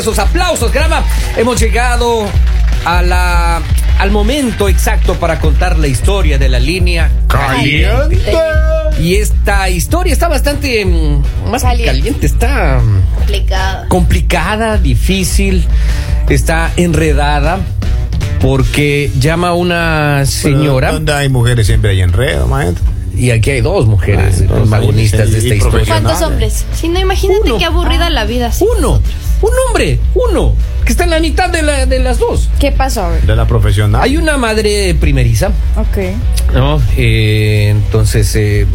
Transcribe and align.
gracias, 0.00 0.06
los 0.06 0.18
aplausos, 0.18 0.72
grama. 0.72 1.02
Hemos 1.36 1.60
llegado 1.60 2.26
a 2.84 3.02
la, 3.02 3.60
al 3.98 4.10
momento 4.10 4.68
exacto 4.68 5.14
para 5.14 5.38
contar 5.38 5.78
la 5.78 5.86
historia 5.86 6.38
de 6.38 6.48
la 6.48 6.58
línea 6.58 7.10
Caliente. 7.28 8.20
Y 9.00 9.16
esta 9.16 9.68
historia 9.70 10.12
está 10.12 10.28
bastante 10.28 10.84
mm, 10.84 11.50
más 11.50 11.62
que 11.62 11.68
Caliente. 11.68 11.86
caliente, 11.86 12.26
está 12.26 12.80
mm, 12.80 13.88
complicada, 13.88 14.76
difícil, 14.78 15.64
está 16.28 16.70
enredada 16.76 17.58
porque 18.40 19.10
llama 19.18 19.52
una 19.54 20.24
señora 20.26 20.92
Donde 20.92 21.12
hay 21.12 21.28
mujeres 21.28 21.66
siempre 21.66 21.90
hay 21.90 22.00
enredo, 22.00 22.46
maestro. 22.46 22.84
y 23.14 23.30
aquí 23.30 23.50
hay 23.50 23.60
dos 23.60 23.86
mujeres 23.86 24.42
Ah, 24.44 24.52
protagonistas 24.54 25.28
y- 25.28 25.32
de 25.32 25.38
esta 25.38 25.54
historia. 25.54 25.86
¿Cuántos 25.86 26.22
hombres? 26.22 26.64
Si 26.74 26.88
no, 26.88 26.98
imagínate 27.00 27.42
Uno. 27.44 27.58
qué 27.58 27.64
aburrida 27.66 28.08
la 28.10 28.24
vida. 28.24 28.50
Uno, 28.78 29.00
un 29.42 29.50
hombre, 29.68 29.98
uno, 30.14 30.54
que 30.84 30.92
está 30.92 31.04
en 31.04 31.10
la 31.10 31.20
mitad 31.20 31.48
de, 31.50 31.62
la- 31.62 31.86
de 31.86 31.98
las 31.98 32.18
dos. 32.18 32.48
¿Qué 32.58 32.72
pasó? 32.72 33.04
A 33.04 33.08
ver. 33.10 33.22
De 33.22 33.36
la 33.36 33.46
profesional. 33.46 34.00
Hay 34.02 34.16
una 34.16 34.36
madre 34.36 34.94
primeriza, 34.94 35.48
Ok. 35.76 36.52
¿no? 36.54 36.80
Eh, 36.96 37.68
entonces 37.70 38.34
eh, 38.36 38.66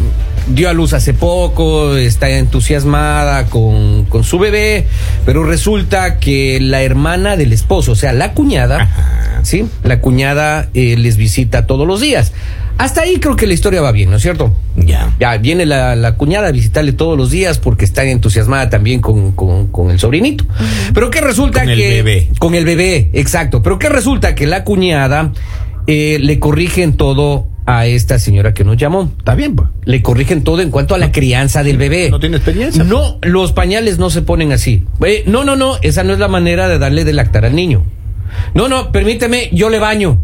dio 0.48 0.68
a 0.68 0.72
luz 0.72 0.92
hace 0.92 1.14
poco, 1.14 1.96
está 1.96 2.28
entusiasmada 2.30 3.46
con, 3.46 4.04
con 4.06 4.24
su 4.24 4.38
bebé, 4.38 4.86
pero 5.24 5.44
resulta 5.44 6.18
que 6.18 6.58
la 6.60 6.82
hermana 6.82 7.36
del 7.36 7.52
esposo, 7.52 7.92
o 7.92 7.96
sea, 7.96 8.12
la 8.12 8.32
cuñada, 8.32 8.82
Ajá. 8.82 9.40
¿sí? 9.42 9.66
La 9.84 10.00
cuñada 10.00 10.68
eh, 10.74 10.96
les 10.98 11.16
visita 11.16 11.66
todos 11.66 11.86
los 11.86 12.00
días. 12.00 12.32
Hasta 12.78 13.00
ahí 13.02 13.16
creo 13.18 13.36
que 13.36 13.46
la 13.46 13.54
historia 13.54 13.80
va 13.80 13.90
bien, 13.92 14.10
¿no 14.10 14.16
es 14.16 14.22
cierto? 14.22 14.52
Ya. 14.76 15.14
Ya 15.18 15.36
viene 15.38 15.64
la, 15.64 15.96
la 15.96 16.16
cuñada 16.16 16.48
a 16.48 16.52
visitarle 16.52 16.92
todos 16.92 17.16
los 17.16 17.30
días 17.30 17.58
porque 17.58 17.84
está 17.86 18.04
entusiasmada 18.04 18.68
también 18.68 19.00
con, 19.00 19.32
con- 19.32 19.68
con 19.68 19.90
el 19.90 19.98
sobrinito. 19.98 20.44
Pero 20.92 21.10
que 21.10 21.20
resulta 21.22 21.60
Con 21.60 21.70
el 21.70 21.78
que. 21.78 21.88
bebé. 21.88 22.28
Con 22.38 22.54
el 22.54 22.64
bebé, 22.66 23.10
exacto. 23.14 23.62
Pero 23.62 23.78
que 23.78 23.88
resulta 23.88 24.34
que 24.34 24.46
la 24.46 24.62
cuñada 24.64 25.32
eh, 25.86 26.18
le 26.20 26.38
corrigen 26.38 26.96
todo 26.98 27.48
a 27.64 27.86
esta 27.86 28.18
señora 28.18 28.52
que 28.54 28.62
nos 28.62 28.76
llamó. 28.76 29.10
Está 29.18 29.34
bien, 29.34 29.56
pues. 29.56 29.70
Le 29.86 30.02
corrigen 30.02 30.44
todo 30.44 30.60
en 30.60 30.70
cuanto 30.70 30.94
a 30.94 30.98
la 30.98 31.10
crianza 31.12 31.62
del 31.64 31.78
bebé. 31.78 32.10
No 32.10 32.20
tiene 32.20 32.36
experiencia. 32.36 32.84
No, 32.84 33.18
los 33.22 33.52
pañales 33.52 33.98
no 33.98 34.10
se 34.10 34.20
ponen 34.22 34.52
así. 34.52 34.84
Eh, 35.04 35.24
no, 35.26 35.44
no, 35.44 35.56
no, 35.56 35.76
esa 35.82 36.04
no 36.04 36.12
es 36.12 36.18
la 36.18 36.28
manera 36.28 36.68
de 36.68 36.78
darle 36.78 37.04
de 37.04 37.12
lactar 37.14 37.44
al 37.46 37.56
niño. 37.56 37.84
No, 38.54 38.68
no, 38.68 38.92
permíteme, 38.92 39.48
yo 39.52 39.70
le 39.70 39.78
baño. 39.78 40.20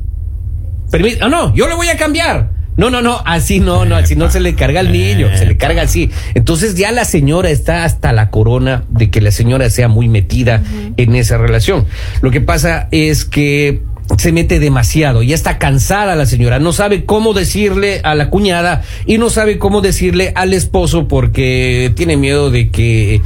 Permí- 0.93 1.19
no, 1.19 1.29
no, 1.29 1.55
yo 1.55 1.67
le 1.67 1.75
voy 1.75 1.89
a 1.89 1.97
cambiar. 1.97 2.51
No, 2.75 2.89
no, 2.89 3.03
no, 3.03 3.21
así 3.27 3.61
no, 3.61 3.85
no, 3.85 3.97
así 3.97 4.17
no 4.17 4.31
se 4.31 4.41
le 4.41 4.55
carga 4.55 4.81
al 4.81 4.93
niño, 4.93 5.29
se 5.37 5.45
le 5.45 5.59
carga 5.59 5.83
así. 5.83 6.11
Entonces 6.35 6.75
ya 6.75 6.91
la 6.91 7.05
señora 7.05 7.51
está 7.51 7.85
hasta 7.85 8.13
la 8.15 8.31
corona 8.31 8.85
de 8.89 9.11
que 9.11 9.21
la 9.21 9.31
señora 9.31 9.69
sea 9.69 9.89
muy 9.89 10.09
metida 10.09 10.63
en 10.97 11.15
esa 11.15 11.37
relación. 11.37 11.85
Lo 12.23 12.31
que 12.31 12.41
pasa 12.41 12.89
es 12.91 13.27
que 13.27 13.83
se 14.19 14.33
mete 14.33 14.59
demasiado, 14.61 15.23
ya 15.23 15.35
está 15.35 15.59
cansada 15.59 16.15
la 16.17 16.27
señora, 16.27 16.59
no 16.59 16.73
sabe 16.73 17.05
cómo 17.05 17.33
decirle 17.33 18.01
a 18.05 18.15
la 18.15 18.29
cuñada 18.31 18.83
y 19.07 19.17
no 19.19 19.31
sabe 19.31 19.59
cómo 19.59 19.81
decirle 19.81 20.33
al 20.35 20.53
esposo 20.53 21.09
porque 21.09 21.93
tiene 21.97 22.17
miedo 22.17 22.51
de 22.51 22.71
que 22.71 23.23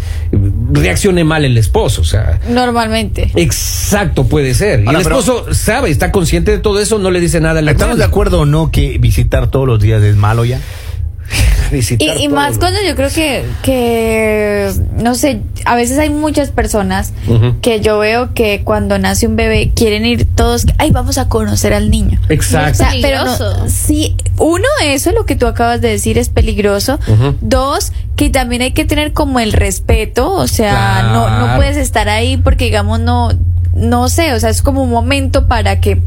reaccione 0.72 1.24
mal 1.24 1.44
el 1.44 1.58
esposo, 1.58 2.02
o 2.02 2.04
sea, 2.04 2.40
Normalmente. 2.48 3.32
Exacto, 3.34 4.24
puede 4.24 4.54
ser. 4.54 4.80
Y 4.80 4.88
el 4.88 4.96
pero- 4.96 5.00
esposo 5.00 5.52
sabe, 5.54 5.90
está 5.90 6.12
consciente 6.12 6.50
de 6.52 6.58
todo 6.58 6.80
eso, 6.80 6.98
no 6.98 7.10
le 7.10 7.20
dice 7.20 7.40
nada 7.40 7.58
a 7.60 7.62
la 7.62 7.72
¿Estamos 7.72 7.98
de 7.98 8.04
acuerdo 8.04 8.40
o 8.40 8.46
no 8.46 8.70
que 8.70 8.98
visitar 8.98 9.50
todos 9.50 9.66
los 9.66 9.80
días 9.80 10.02
es 10.02 10.16
malo 10.16 10.44
ya? 10.44 10.60
Visitar 11.72 12.16
Y, 12.18 12.24
y 12.24 12.26
todo 12.28 12.36
más 12.36 12.58
cuando 12.58 12.80
yo 12.86 12.94
creo 12.96 13.10
que, 13.10 13.44
que, 13.62 14.70
no 14.98 15.14
sé, 15.14 15.40
a 15.64 15.74
veces 15.74 15.98
hay 15.98 16.10
muchas 16.10 16.50
personas 16.50 17.12
que 17.62 17.80
yo 17.80 17.98
veo 17.98 18.34
que 18.34 18.62
cuando 18.64 18.98
nace 18.98 19.26
un 19.26 19.36
bebé 19.36 19.72
quieren 19.74 20.04
ir 20.06 20.24
todos, 20.24 20.66
ay, 20.78 20.90
vamos 20.90 21.18
a 21.18 21.28
conocer 21.28 21.72
al 21.72 21.90
niño. 21.90 22.20
O 22.28 22.32
Exacto. 22.32 22.78
sea, 22.78 22.90
pero 23.02 23.24
no, 23.24 23.36
Peligroso. 23.36 23.68
sí, 23.68 24.16
uno, 24.38 24.66
eso 24.84 25.12
lo 25.12 25.26
que 25.26 25.36
tú 25.36 25.46
acabas 25.46 25.80
de 25.80 25.88
decir 25.88 26.18
es 26.18 26.28
peligroso. 26.28 26.98
Dos, 27.40 27.92
que 28.16 28.30
también 28.30 28.62
hay 28.62 28.72
que 28.72 28.84
tener 28.84 29.12
como 29.12 29.40
el 29.40 29.52
respeto, 29.52 30.32
o 30.32 30.46
sea, 30.46 31.10
no, 31.12 31.46
no 31.46 31.56
puedes 31.56 31.76
estar 31.76 32.08
ahí 32.08 32.36
porque 32.36 32.66
digamos 32.66 33.00
no, 33.00 33.30
no 33.74 34.08
sé, 34.08 34.32
o 34.34 34.40
sea, 34.40 34.50
es 34.50 34.62
como 34.62 34.82
un 34.82 34.90
momento 34.90 35.46
para 35.48 35.80
que 35.80 36.00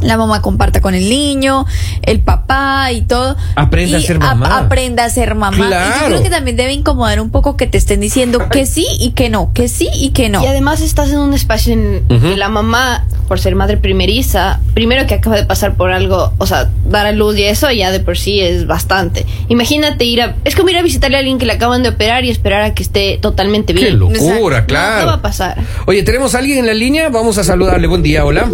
la 0.00 0.16
mamá 0.16 0.42
comparta 0.42 0.80
con 0.80 0.94
el 0.94 1.08
niño, 1.08 1.66
el 2.02 2.20
papá 2.20 2.92
y 2.92 3.02
todo. 3.02 3.36
Aprenda 3.56 3.98
a 3.98 4.00
ser 4.00 4.18
mamá. 4.18 4.58
aprenda 4.58 5.04
a 5.04 5.10
ser 5.10 5.34
mamá. 5.34 5.56
Y 5.56 6.00
yo 6.00 6.06
creo 6.06 6.22
que 6.22 6.30
también 6.30 6.56
debe 6.56 6.72
incomodar 6.72 7.20
un 7.20 7.30
poco 7.30 7.56
que 7.56 7.66
te 7.66 7.78
estén 7.78 8.00
diciendo 8.00 8.48
que 8.50 8.66
sí 8.66 8.86
y 9.00 9.12
que 9.12 9.28
no, 9.28 9.52
que 9.54 9.68
sí 9.68 9.88
y 9.94 10.10
que 10.10 10.28
no. 10.28 10.42
Y 10.42 10.46
además 10.46 10.80
estás 10.80 11.10
en 11.10 11.18
un 11.18 11.34
espacio 11.34 11.72
en 11.72 12.04
que 12.08 12.36
la 12.36 12.48
mamá, 12.48 13.04
por 13.26 13.40
ser 13.40 13.54
madre 13.54 13.76
primeriza, 13.76 14.60
primero 14.74 15.06
que 15.06 15.14
acaba 15.14 15.36
de 15.36 15.44
pasar 15.44 15.74
por 15.74 15.92
algo, 15.92 16.32
o 16.38 16.46
sea, 16.46 16.70
dar 16.86 17.06
a 17.06 17.12
luz 17.12 17.36
y 17.38 17.44
eso 17.44 17.70
ya 17.70 17.90
de 17.90 18.00
por 18.00 18.18
sí 18.18 18.40
es 18.40 18.66
bastante. 18.66 19.26
Imagínate 19.48 20.04
ir 20.04 20.22
a... 20.22 20.36
Es 20.44 20.54
como 20.56 20.68
ir 20.68 20.76
a 20.76 20.82
visitarle 20.82 21.16
a 21.16 21.20
alguien 21.20 21.38
que 21.38 21.46
le 21.46 21.52
acaban 21.52 21.82
de 21.82 21.90
operar 21.90 22.24
y 22.24 22.30
esperar 22.30 22.62
a 22.62 22.74
que 22.74 22.82
esté 22.82 23.18
totalmente 23.20 23.72
bien. 23.72 23.86
Qué 23.86 23.92
locura, 23.92 24.66
claro. 24.66 24.96
No, 24.96 25.00
no 25.02 25.06
va 25.08 25.14
a 25.14 25.22
pasar. 25.22 25.58
Oye, 25.86 26.02
¿tenemos 26.02 26.34
a 26.34 26.38
alguien 26.38 26.58
en 26.58 26.66
la 26.66 26.74
línea? 26.74 27.08
Vamos 27.08 27.38
a 27.38 27.44
saludarle. 27.44 27.86
Buen 27.86 28.02
día, 28.02 28.24
hola. 28.24 28.48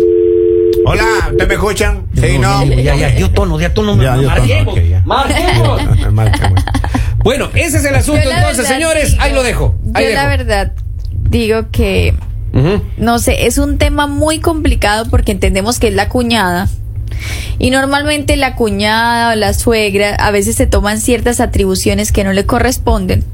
Hola, 0.86 1.04
¿ustedes 1.30 1.48
me 1.48 1.54
escuchan? 1.54 2.06
Sí, 2.14 2.38
no. 2.38 2.64
Ya, 2.64 2.94
ya, 2.94 3.10
dio 3.10 3.30
tono, 3.30 3.56
dio 3.58 3.72
tono. 3.72 4.00
Ya, 4.02 4.14
tono, 4.16 4.28
Marquemos, 4.28 4.74
ok, 4.74 4.80
ya. 4.84 5.02
marquemos. 5.04 6.12
Marquemos. 6.12 6.64
Bueno, 7.18 7.48
ese 7.54 7.78
es 7.78 7.84
el 7.84 7.94
asunto 7.94 8.22
Yo 8.22 8.30
entonces, 8.30 8.58
verdad 8.58 8.70
señores. 8.74 9.10
digo- 9.12 9.22
ahí 9.22 9.32
lo 9.32 9.42
dejo. 9.42 9.74
Ahí 9.94 10.04
yo 10.08 10.14
la 10.14 10.26
verdad 10.28 10.72
digo 11.30 11.70
que 11.72 12.14
no 12.98 13.18
sé, 13.18 13.46
es 13.46 13.58
un 13.58 13.78
tema 13.78 14.06
muy 14.06 14.38
complicado 14.38 15.06
porque 15.10 15.32
entendemos 15.32 15.78
que 15.80 15.88
es 15.88 15.94
la 15.94 16.08
cuñada. 16.08 16.68
Y 17.58 17.70
normalmente 17.70 18.36
la 18.36 18.56
cuñada 18.56 19.32
o 19.32 19.36
la 19.36 19.54
suegra 19.54 20.14
a 20.16 20.30
veces 20.30 20.56
se 20.56 20.66
toman 20.66 21.00
ciertas 21.00 21.40
atribuciones 21.40 22.10
que 22.12 22.24
no 22.24 22.32
le 22.32 22.44
corresponden, 22.46 23.24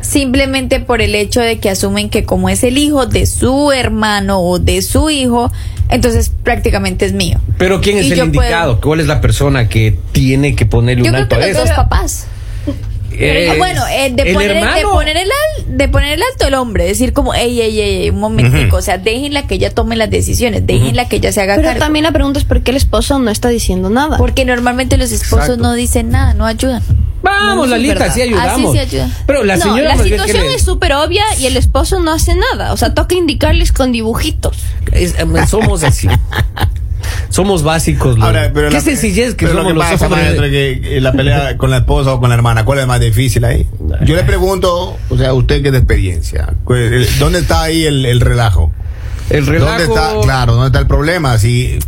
simplemente 0.00 0.80
por 0.80 1.00
el 1.02 1.14
hecho 1.14 1.40
de 1.40 1.58
que 1.58 1.70
asumen 1.70 2.10
que 2.10 2.24
como 2.24 2.48
es 2.48 2.62
el 2.64 2.78
hijo 2.78 3.06
de 3.06 3.26
su 3.26 3.72
hermano 3.72 4.40
o 4.40 4.58
de 4.58 4.82
su 4.82 5.10
hijo, 5.10 5.50
entonces 5.88 6.30
prácticamente 6.42 7.06
es 7.06 7.12
mío. 7.12 7.40
Pero 7.58 7.80
¿quién 7.80 7.98
es 7.98 8.06
Y 8.06 8.12
el 8.12 8.18
indicado? 8.18 8.80
¿Cuál 8.80 9.00
es 9.00 9.06
la 9.06 9.20
persona 9.20 9.68
que 9.68 9.96
tiene 10.12 10.54
que 10.54 10.66
ponerle 10.66 11.04
Yo 11.04 11.10
un 11.10 11.12
creo 11.14 11.22
alto 11.22 11.38
que 11.38 11.44
a 11.44 11.48
los 11.48 11.56
eso? 11.56 11.66
dos 11.66 11.76
papás. 11.76 12.26
Eh, 13.18 13.48
Ah, 13.50 13.54
bueno, 13.56 13.82
eh, 13.88 14.12
de, 14.14 14.22
¿el 14.24 14.34
poner, 14.34 14.74
de, 14.74 14.82
poner 14.82 15.16
el 15.16 15.28
de 15.76 15.88
poner 15.88 16.14
el 16.14 16.22
alto 16.32 16.46
el 16.46 16.54
hombre, 16.54 16.84
decir 16.84 17.12
como, 17.12 17.34
ey, 17.34 17.60
ey, 17.60 17.80
ey, 17.80 18.10
un 18.10 18.18
momentico, 18.20 18.76
o 18.78 18.82
sea, 18.82 18.98
déjenla 18.98 19.46
que 19.46 19.56
ella 19.56 19.70
tome 19.74 19.94
las 19.96 20.08
decisiones, 20.10 20.66
déjenla 20.66 21.08
que 21.08 21.16
ella 21.16 21.32
se 21.32 21.40
haga 21.42 21.56
Pero 21.56 21.68
cargo. 21.68 21.80
también 21.80 22.04
la 22.04 22.12
pregunta 22.12 22.38
es 22.38 22.44
por 22.46 22.62
qué 22.62 22.70
el 22.70 22.76
esposo 22.78 23.18
no 23.18 23.30
está 23.30 23.48
diciendo 23.48 23.90
nada. 23.90 24.16
Porque 24.16 24.44
normalmente 24.44 24.96
los 24.96 25.12
esposos 25.12 25.44
Exacto. 25.46 25.62
no 25.62 25.74
dicen 25.74 26.10
nada, 26.10 26.32
no 26.34 26.46
ayudan. 26.46 26.82
Vamos, 27.22 27.66
No, 27.68 27.74
Lalita, 27.74 28.10
sí 28.12 28.22
ayudamos. 28.22 28.52
Así 28.70 28.72
sí 28.72 28.78
ayuda. 28.78 29.10
Pero 29.26 29.42
la 29.44 29.56
no, 29.56 29.62
señora 29.64 29.96
la 29.96 30.02
que 30.02 30.08
situación 30.10 30.44
es 30.54 30.62
súper 30.62 30.92
obvia 30.94 31.24
y 31.40 31.46
el 31.46 31.56
esposo 31.56 31.98
no 32.00 32.12
hace 32.12 32.34
nada. 32.36 32.72
O 32.72 32.76
sea, 32.76 32.94
toca 32.94 33.14
indicarles 33.16 33.72
con 33.72 33.90
dibujitos. 33.92 34.56
Es- 34.92 35.14
eh, 35.18 35.26
somos 35.48 35.82
así. 35.82 36.08
somos 37.28 37.62
básicos. 37.62 38.14
Lolo. 38.14 38.24
Ahora, 38.26 38.50
pero 38.54 38.68
Qué 38.68 38.74
la- 38.74 38.80
sencillez 38.80 39.34
que 39.34 39.46
pero 39.46 39.58
somos 39.58 39.74
lo 39.74 39.80
que 39.82 39.86
pasa, 39.90 40.06
hombres. 40.06 40.24
maestro, 40.24 40.44
que 40.44 40.80
que 40.82 41.00
la 41.00 41.12
pelea 41.12 41.56
con 41.58 41.70
la 41.70 41.78
esposa 41.78 42.14
o 42.14 42.20
con 42.20 42.28
la 42.30 42.34
hermana, 42.36 42.64
¿cuál 42.64 42.78
es 42.80 42.86
más 42.86 43.00
difícil 43.00 43.44
ahí? 43.44 43.66
Yo 44.04 44.14
le 44.16 44.24
pregunto, 44.24 44.96
o 45.08 45.16
sea, 45.18 45.32
usted 45.34 45.60
que 45.62 45.68
es 45.68 45.72
de 45.72 45.78
experiencia, 45.78 46.54
¿dónde 47.18 47.38
está 47.40 47.62
ahí 47.62 47.84
el, 47.84 48.04
el 48.06 48.20
relajo? 48.20 48.72
El 49.30 49.44
relajo. 49.46 49.70
¿Dónde 49.70 49.84
está, 49.84 50.10
claro, 50.22 50.52
dónde 50.54 50.66
está 50.68 50.78
el 50.78 50.86
problema? 50.86 51.36
Si 51.38 51.78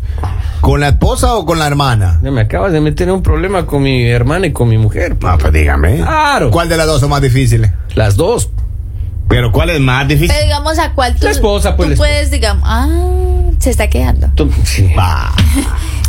con 0.60 0.80
la 0.80 0.88
esposa 0.88 1.36
o 1.36 1.46
con 1.46 1.60
la 1.60 1.68
hermana? 1.68 2.18
Me 2.20 2.40
acabas 2.40 2.72
de 2.72 2.80
meter 2.80 3.06
en 3.08 3.14
un 3.14 3.22
problema 3.22 3.64
con 3.64 3.82
mi 3.84 4.08
hermana 4.08 4.48
y 4.48 4.52
con 4.52 4.68
mi 4.68 4.76
mujer. 4.76 5.16
No, 5.20 5.38
pues 5.38 5.52
dígame. 5.52 5.98
Claro. 5.98 6.50
¿Cuál 6.50 6.68
de 6.68 6.76
las 6.76 6.86
dos 6.88 7.00
son 7.00 7.10
más 7.10 7.22
difíciles? 7.22 7.70
Las 7.94 8.16
dos. 8.16 8.50
Pero 9.28 9.52
¿cuál 9.52 9.70
es 9.70 9.80
más 9.80 10.06
difícil? 10.08 10.28
Pero 10.28 10.42
digamos 10.44 10.78
a 10.78 10.92
cuál 10.92 11.14
tú, 11.14 11.24
La 11.26 11.30
esposa, 11.32 11.76
pues, 11.76 11.86
tú 11.86 11.90
la 11.90 11.94
esposa. 11.94 12.08
puedes, 12.10 12.30
digamos, 12.30 12.62
ah, 12.66 12.88
se 13.58 13.70
está 13.70 13.88
quedando. 13.90 14.28
Tú- 14.34 14.50
sí. 14.64 14.88
Va. 14.96 15.32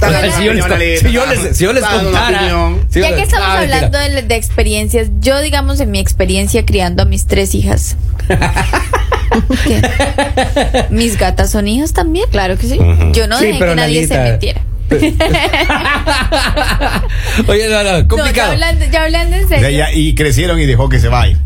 O 0.02 0.10
sea, 0.10 0.32
si, 0.32 0.44
yo 0.46 0.54
les, 0.54 1.00
si 1.02 1.12
yo 1.12 1.26
les- 1.26 1.58
si 1.58 1.64
yo 1.66 1.74
les 1.74 1.84
contara. 1.84 2.42
ya 2.90 3.16
que 3.16 3.22
estamos 3.22 3.48
Ah, 3.50 3.60
hablando 3.60 3.98
de, 3.98 4.22
de 4.22 4.36
experiencias, 4.36 5.10
yo 5.20 5.40
digamos 5.42 5.80
en 5.82 5.92
mi 5.92 6.00
experiencia 6.00 6.66
criando 6.66 7.04
a 7.04 7.06
mis 7.06 7.26
tres 7.28 7.54
hijas. 7.56 7.98
¿Qué? 9.66 9.82
Mis 10.90 11.18
gatas 11.18 11.52
son 11.52 11.68
hijas 11.68 11.94
también. 11.94 12.26
Claro 12.32 12.58
que 12.58 12.68
sí. 12.68 12.80
Yo 13.14 13.28
no 13.28 13.38
Sí, 13.40 13.48
dejé 13.48 13.60
que 13.60 13.76
nadie 13.76 14.08
se 14.08 14.18
metiera. 14.18 14.62
Oye, 17.48 17.70
no, 17.70 17.84
no, 17.84 17.92
No, 17.92 17.98
ya 18.00 18.08
complicado. 18.08 18.52
hablando, 18.54 18.86
ya 18.92 19.04
hablando 19.04 19.36
en 19.38 19.46
O 19.46 19.48
sea, 19.48 19.60
serio. 19.60 19.78
ya- 19.78 19.94
y 19.94 20.16
crecieron 20.16 20.60
y 20.60 20.66
dejó 20.66 20.90
que 20.90 21.00
se 21.00 21.08
vaya. 21.08 21.38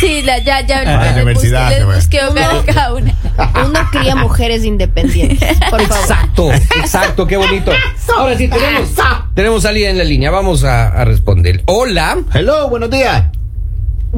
Sí, 0.00 0.22
la- 0.22 0.38
ya, 0.38 0.60
ya, 0.66 0.80
Ah, 0.80 0.84
ya 0.84 1.02
les 1.12 1.16
universidad, 1.16 1.84
busqué, 1.84 2.20
les 2.34 2.52
busqué 2.52 2.72
cada 2.72 2.94
una. 2.94 3.14
Uno 3.66 3.80
cría 3.92 4.16
mujeres 4.16 4.64
independientes. 4.64 5.58
Por 5.70 5.80
favor. 5.82 6.00
Exacto, 6.02 6.52
exacto, 6.52 7.26
qué 7.26 7.36
bonito. 7.36 7.72
Ahora 8.16 8.36
sí, 8.36 8.48
tenemos, 8.48 8.90
tenemos 9.34 9.64
a 9.64 9.68
alguien 9.70 9.90
en 9.90 9.98
la 9.98 10.04
línea. 10.04 10.30
Vamos 10.30 10.64
a, 10.64 10.88
a 10.88 11.04
responder. 11.04 11.62
Hola. 11.66 12.18
Hello, 12.34 12.68
buenos 12.68 12.90
días. 12.90 13.24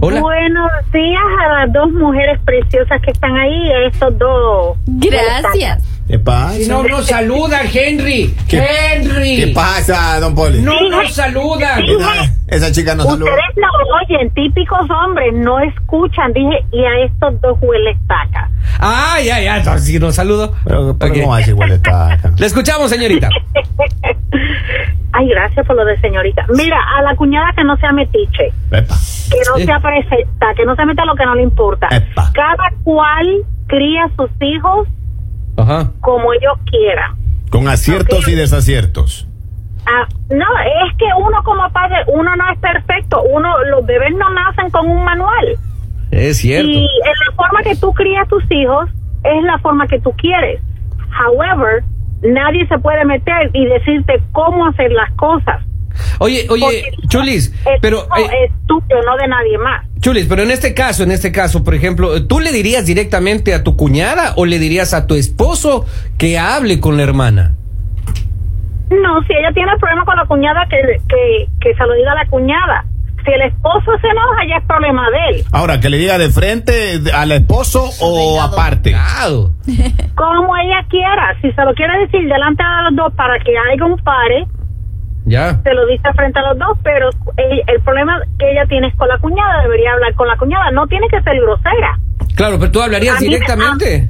Hola. 0.01 0.21
Buenos 0.21 0.71
días 0.93 1.23
a 1.45 1.49
las 1.67 1.73
dos 1.73 1.91
mujeres 1.93 2.39
preciosas 2.47 3.01
que 3.05 3.11
están 3.11 3.37
ahí, 3.37 3.71
a 3.71 3.89
estos 3.89 4.19
dos. 4.19 4.77
Gracias. 4.87 5.83
¿Qué 6.09 6.19
pasa? 6.19 6.55
Si 6.59 6.69
no 6.69 6.83
nos 6.83 7.07
saluda, 7.07 7.61
Henry. 7.73 8.35
¿Qué- 8.49 8.59
Henry. 8.95 9.37
¿Qué 9.37 9.47
pasa, 9.55 10.19
don 10.21 10.35
Poli? 10.35 10.61
No 10.61 10.75
nos 10.91 11.15
saluda. 11.15 11.79
Esa, 11.79 12.35
esa 12.49 12.73
chica 12.73 12.95
no 12.95 13.05
saluda. 13.05 13.31
Ustedes 13.31 13.57
no 13.57 13.69
oyen, 14.19 14.31
típicos 14.35 14.81
hombres, 14.91 15.33
no 15.35 15.61
escuchan, 15.61 16.33
dije, 16.35 16.65
y 16.73 16.85
a 16.85 17.05
estos 17.07 17.41
dos 17.41 17.57
hueles 17.63 17.97
taca. 18.07 18.51
Ah, 18.79 19.17
ya, 19.25 19.41
ya. 19.41 19.59
Entonces 19.59 19.87
sí 19.87 19.99
nos 19.99 20.15
saludo. 20.15 20.53
Pero, 20.65 20.97
pero 20.99 21.13
Ok. 21.13 21.19
¿cómo 21.19 21.29
va 21.31 21.37
a 21.37 21.39
decir 21.39 21.55
igual 21.55 21.73
está? 21.73 22.19
Le 22.37 22.47
escuchamos, 22.47 22.91
señorita. 22.91 23.29
Ay, 25.15 25.29
gracias 25.29 25.67
por 25.67 25.77
lo 25.77 25.85
de 25.85 25.99
señorita. 26.01 26.47
Mira, 26.55 26.79
a 26.99 27.03
la 27.03 27.15
cuñada 27.17 27.53
que 27.55 27.65
no 27.65 27.77
sea 27.77 27.93
metiche, 27.93 28.49
Epa. 28.71 28.95
que 29.31 29.39
no 29.49 29.57
Sí. 29.57 29.65
sea 29.65 29.79
perfecta, 29.79 30.47
que 30.57 30.65
no 30.65 30.75
se 30.75 30.87
meta 30.87 31.05
lo 31.05 31.15
que 31.15 31.25
no 31.27 31.35
le 31.35 31.43
importa. 31.43 31.87
Epa. 31.91 32.31
Cada 32.35 32.71
cual 32.83 33.43
cría 33.67 34.05
a 34.05 34.09
sus 34.17 34.31
hijos 34.41 34.89
Ajá. 35.57 35.91
como 36.01 36.33
ellos 36.33 36.59
quieran. 36.71 37.17
Con 37.51 37.69
aciertos 37.69 38.27
y 38.29 38.35
desaciertos. 38.35 39.29
Ah, 39.87 40.07
no, 40.31 40.47
es 40.87 40.97
que 40.97 41.05
uno 41.19 41.43
como 41.45 41.69
padre, 41.73 41.97
uno 42.07 42.35
no 42.37 42.53
es 42.53 42.59
perfecto. 42.61 43.21
Uno, 43.31 43.53
los 43.65 43.85
bebés 43.85 44.15
no 44.17 44.31
nacen 44.31 44.71
con 44.71 44.89
un 44.89 45.05
manual. 45.05 45.59
Es 46.11 46.39
cierto. 46.39 46.71
Y 46.71 46.79
en 46.79 47.15
la 47.27 47.37
forma 47.37 47.63
que 47.63 47.75
tú 47.77 47.93
crías 47.93 48.29
tus 48.29 48.45
hijos 48.51 48.89
es 49.25 49.43
la 49.45 49.59
forma 49.59 49.87
que 49.87 49.99
tú 50.01 50.13
quieres. 50.13 50.61
However, 51.19 51.83
nadie 52.23 52.67
se 52.69 52.79
puede 52.79 53.05
meter 53.05 53.51
y 53.53 53.67
decirte 53.67 54.23
cómo 54.33 54.67
hacer 54.69 54.93
las 54.93 55.11
cosas. 55.13 55.63
Oye, 56.21 56.47
oye, 56.49 56.61
Porque 56.63 57.09
Chulis, 57.09 57.53
el 57.67 57.81
pero... 57.81 57.99
hijo 58.17 58.31
eh, 58.31 58.45
es 58.47 58.53
tuyo, 58.67 58.97
no 59.05 59.17
de 59.17 59.29
nadie 59.29 59.59
más. 59.59 59.87
Chulis, 60.03 60.27
pero 60.27 60.43
en 60.43 60.51
este 60.51 60.75
caso, 60.75 61.05
en 61.05 61.13
este 61.13 61.31
caso, 61.31 61.63
por 61.63 61.77
ejemplo, 61.77 62.27
¿tú 62.27 62.41
le 62.41 62.51
dirías 62.51 62.85
directamente 62.85 63.55
a 63.55 63.63
tu 63.63 63.77
cuñada 63.77 64.35
o 64.37 64.47
le 64.47 64.59
dirías 64.59 64.95
a 64.95 65.07
tu 65.07 65.15
esposo 65.15 65.87
que 66.19 66.41
hable 66.41 66.81
con 66.81 66.97
la 66.97 67.05
hermana? 67.05 67.55
No, 68.91 69.23
si 69.23 69.33
ella 69.33 69.53
tiene 69.55 69.71
problema 69.79 70.05
con 70.05 70.17
la 70.17 70.27
cuñada, 70.27 70.67
que, 70.69 70.77
que, 71.09 71.47
que 71.61 71.75
se 71.77 71.87
lo 71.87 71.95
diga 71.95 72.11
a 72.11 72.15
la 72.17 72.27
cuñada. 72.27 72.85
Si 73.25 73.31
el 73.31 73.43
esposo 73.43 73.93
se 74.01 74.09
enoja, 74.09 74.45
ya 74.49 74.57
es 74.57 74.65
problema 74.65 75.09
de 75.09 75.37
él. 75.37 75.45
Ahora, 75.53 75.79
que 75.79 75.89
le 75.89 75.99
diga 75.99 76.19
de 76.19 76.31
frente 76.31 77.01
al 77.15 77.31
esposo 77.31 77.89
o 78.01 78.43
aparte. 78.43 78.91
Claro. 78.91 79.53
Como 80.17 80.57
ella 80.57 80.85
quiera. 80.91 81.37
Si 81.41 81.53
se 81.53 81.65
lo 81.65 81.73
quiere 81.75 81.97
decir 82.01 82.23
delante 82.29 82.65
de 82.65 82.91
los 82.91 82.97
dos 82.97 83.15
para 83.15 83.39
que 83.39 83.53
haya 83.57 83.85
un 83.85 83.97
pare, 83.99 84.49
Ya. 85.25 85.63
se 85.63 85.73
lo 85.75 85.87
dice 85.87 86.13
frente 86.15 86.39
a 86.41 86.43
los 86.49 86.59
dos, 86.59 86.79
pero 86.83 87.09
el, 87.37 87.63
el 87.67 87.81
problema 87.83 88.21
que 88.39 88.51
ella 88.51 88.67
tiene 88.67 88.89
es 88.89 88.95
con 88.97 89.07
la 89.09 89.19
cuñada, 89.19 89.63
debería 89.63 89.93
hablar 89.93 90.15
con 90.15 90.27
la 90.29 90.37
cuñada, 90.37 90.71
no 90.73 90.87
tiene 90.89 91.07
que 91.09 91.23
ser 91.23 91.37
grosera. 91.41 91.99
Claro, 92.35 92.59
pero 92.59 92.73
tú 92.73 92.83
hablarías 92.83 93.17
A 93.17 93.21
mí 93.21 93.27
me- 93.27 93.35
directamente. 93.35 94.09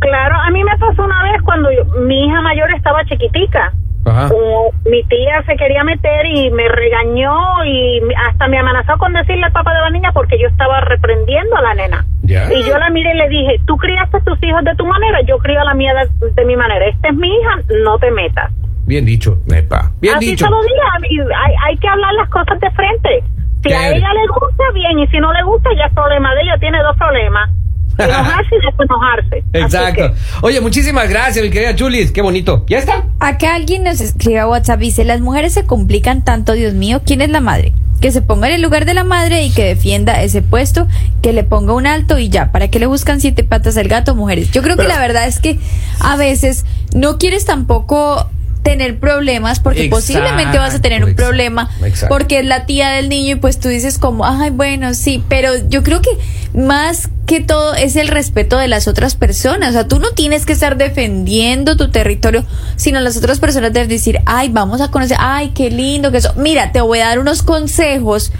Claro, 0.00 0.36
a 0.38 0.50
mí 0.50 0.62
me 0.62 0.76
pasó 0.76 1.02
una 1.02 1.22
vez 1.22 1.40
cuando 1.42 1.70
yo- 1.72 1.84
mi 2.00 2.26
hija 2.26 2.40
mayor 2.42 2.70
estaba 2.74 3.04
chiquitica. 3.06 3.72
Ajá. 4.06 4.28
Como 4.28 4.70
mi 4.84 5.02
tía 5.04 5.42
se 5.46 5.56
quería 5.56 5.82
meter 5.82 6.26
y 6.26 6.50
me 6.50 6.68
regañó 6.68 7.64
y 7.64 8.02
hasta 8.28 8.48
me 8.48 8.58
amenazó 8.58 8.98
con 8.98 9.14
decirle 9.14 9.46
al 9.46 9.52
papá 9.52 9.72
de 9.72 9.80
la 9.80 9.88
niña 9.88 10.12
porque 10.12 10.38
yo 10.38 10.46
estaba 10.48 10.82
reprendiendo 10.82 11.56
a 11.56 11.62
la 11.62 11.72
nena. 11.74 12.04
Ya. 12.22 12.52
Y 12.52 12.64
yo 12.64 12.76
la 12.76 12.90
miré 12.90 13.14
y 13.14 13.16
le 13.16 13.28
dije, 13.30 13.60
tú 13.66 13.78
criaste 13.78 14.18
a 14.18 14.20
tus 14.20 14.42
hijos 14.42 14.62
de 14.62 14.74
tu 14.74 14.84
manera, 14.84 15.22
yo 15.22 15.38
crío 15.38 15.58
a 15.58 15.64
la 15.64 15.72
mía 15.72 15.94
de, 15.94 16.30
de 16.32 16.44
mi 16.44 16.54
manera. 16.54 16.84
Esta 16.86 17.08
es 17.08 17.14
mi 17.14 17.28
hija, 17.34 17.60
no 17.82 17.98
te 17.98 18.10
metas. 18.10 18.52
Bien 18.86 19.04
dicho. 19.04 19.38
Epa. 19.52 19.92
Bien 20.00 20.16
Así 20.16 20.30
dicho. 20.30 20.44
se 20.44 20.50
lo 20.50 20.58
hay, 20.58 21.52
hay 21.66 21.78
que 21.78 21.88
hablar 21.88 22.12
las 22.14 22.28
cosas 22.30 22.60
de 22.60 22.70
frente. 22.72 23.24
Si 23.64 23.72
a 23.72 23.88
ella 23.90 24.08
le 24.12 24.26
gusta, 24.28 24.62
bien, 24.74 24.98
y 24.98 25.06
si 25.08 25.18
no 25.18 25.32
le 25.32 25.42
gusta, 25.42 25.70
ya 25.78 25.86
es 25.86 25.94
problema 25.94 26.34
de 26.34 26.42
ella, 26.42 26.58
tiene 26.60 26.78
dos 26.82 26.96
problemas. 26.98 27.50
Enojarse 27.98 28.56
y 28.56 28.66
después 28.66 28.88
enojarse. 28.90 29.36
Así 29.54 29.64
Exacto. 29.64 30.02
que- 30.12 30.46
Oye, 30.46 30.60
muchísimas 30.60 31.08
gracias, 31.08 31.42
mi 31.44 31.50
querida 31.50 31.74
Chulis. 31.74 32.12
Qué 32.12 32.20
bonito. 32.22 32.64
¿Ya 32.68 32.78
está? 32.78 33.04
Acá 33.20 33.54
alguien 33.54 33.84
nos 33.84 34.00
escribe 34.00 34.40
a 34.40 34.48
WhatsApp 34.48 34.82
y 34.82 34.86
dice, 34.86 35.04
las 35.04 35.20
mujeres 35.20 35.54
se 35.54 35.64
complican 35.64 36.22
tanto, 36.24 36.52
Dios 36.52 36.74
mío, 36.74 37.00
¿quién 37.06 37.22
es 37.22 37.30
la 37.30 37.40
madre? 37.40 37.72
Que 38.02 38.10
se 38.10 38.20
ponga 38.20 38.48
en 38.48 38.54
el 38.54 38.62
lugar 38.62 38.84
de 38.84 38.92
la 38.92 39.04
madre 39.04 39.44
y 39.44 39.50
que 39.50 39.64
defienda 39.64 40.20
ese 40.22 40.42
puesto, 40.42 40.86
que 41.22 41.32
le 41.32 41.44
ponga 41.44 41.72
un 41.72 41.86
alto 41.86 42.18
y 42.18 42.28
ya, 42.28 42.52
¿para 42.52 42.68
qué 42.68 42.78
le 42.80 42.86
buscan 42.86 43.20
siete 43.20 43.44
patas 43.44 43.76
al 43.78 43.88
gato, 43.88 44.14
mujeres? 44.14 44.50
Yo 44.50 44.60
creo 44.62 44.76
Pero- 44.76 44.88
que 44.88 44.94
la 44.94 45.00
verdad 45.00 45.26
es 45.26 45.38
que 45.40 45.58
a 46.00 46.16
veces 46.16 46.66
no 46.94 47.16
quieres 47.16 47.46
tampoco 47.46 48.28
tener 48.64 48.98
problemas 48.98 49.60
porque 49.60 49.84
Exacto, 49.84 49.96
posiblemente 49.96 50.58
vas 50.58 50.74
a 50.74 50.80
tener 50.80 51.04
un 51.04 51.14
problema 51.14 51.70
exacto. 51.84 52.08
porque 52.08 52.40
es 52.40 52.46
la 52.46 52.66
tía 52.66 52.88
del 52.88 53.08
niño 53.08 53.32
y 53.32 53.34
pues 53.36 53.60
tú 53.60 53.68
dices 53.68 53.98
como, 53.98 54.26
ay, 54.26 54.50
bueno, 54.50 54.94
sí, 54.94 55.22
pero 55.28 55.50
yo 55.68 55.84
creo 55.84 56.00
que 56.00 56.10
más 56.54 57.10
que 57.26 57.40
todo 57.40 57.74
es 57.74 57.96
el 57.96 58.08
respeto 58.08 58.58
de 58.58 58.68
las 58.68 58.88
otras 58.88 59.14
personas. 59.14 59.70
O 59.70 59.72
sea, 59.72 59.88
tú 59.88 59.98
no 59.98 60.10
tienes 60.10 60.46
que 60.46 60.52
estar 60.52 60.76
defendiendo 60.76 61.76
tu 61.76 61.90
territorio, 61.90 62.44
sino 62.76 63.00
las 63.00 63.16
otras 63.16 63.38
personas 63.38 63.72
deben 63.72 63.88
decir, 63.88 64.18
ay, 64.26 64.48
vamos 64.50 64.80
a 64.80 64.90
conocer, 64.90 65.16
ay, 65.20 65.52
qué 65.54 65.70
lindo 65.70 66.10
que 66.10 66.18
eso. 66.18 66.32
Mira, 66.36 66.72
te 66.72 66.80
voy 66.80 67.00
a 67.00 67.08
dar 67.08 67.18
unos 67.18 67.42
consejos, 67.42 68.32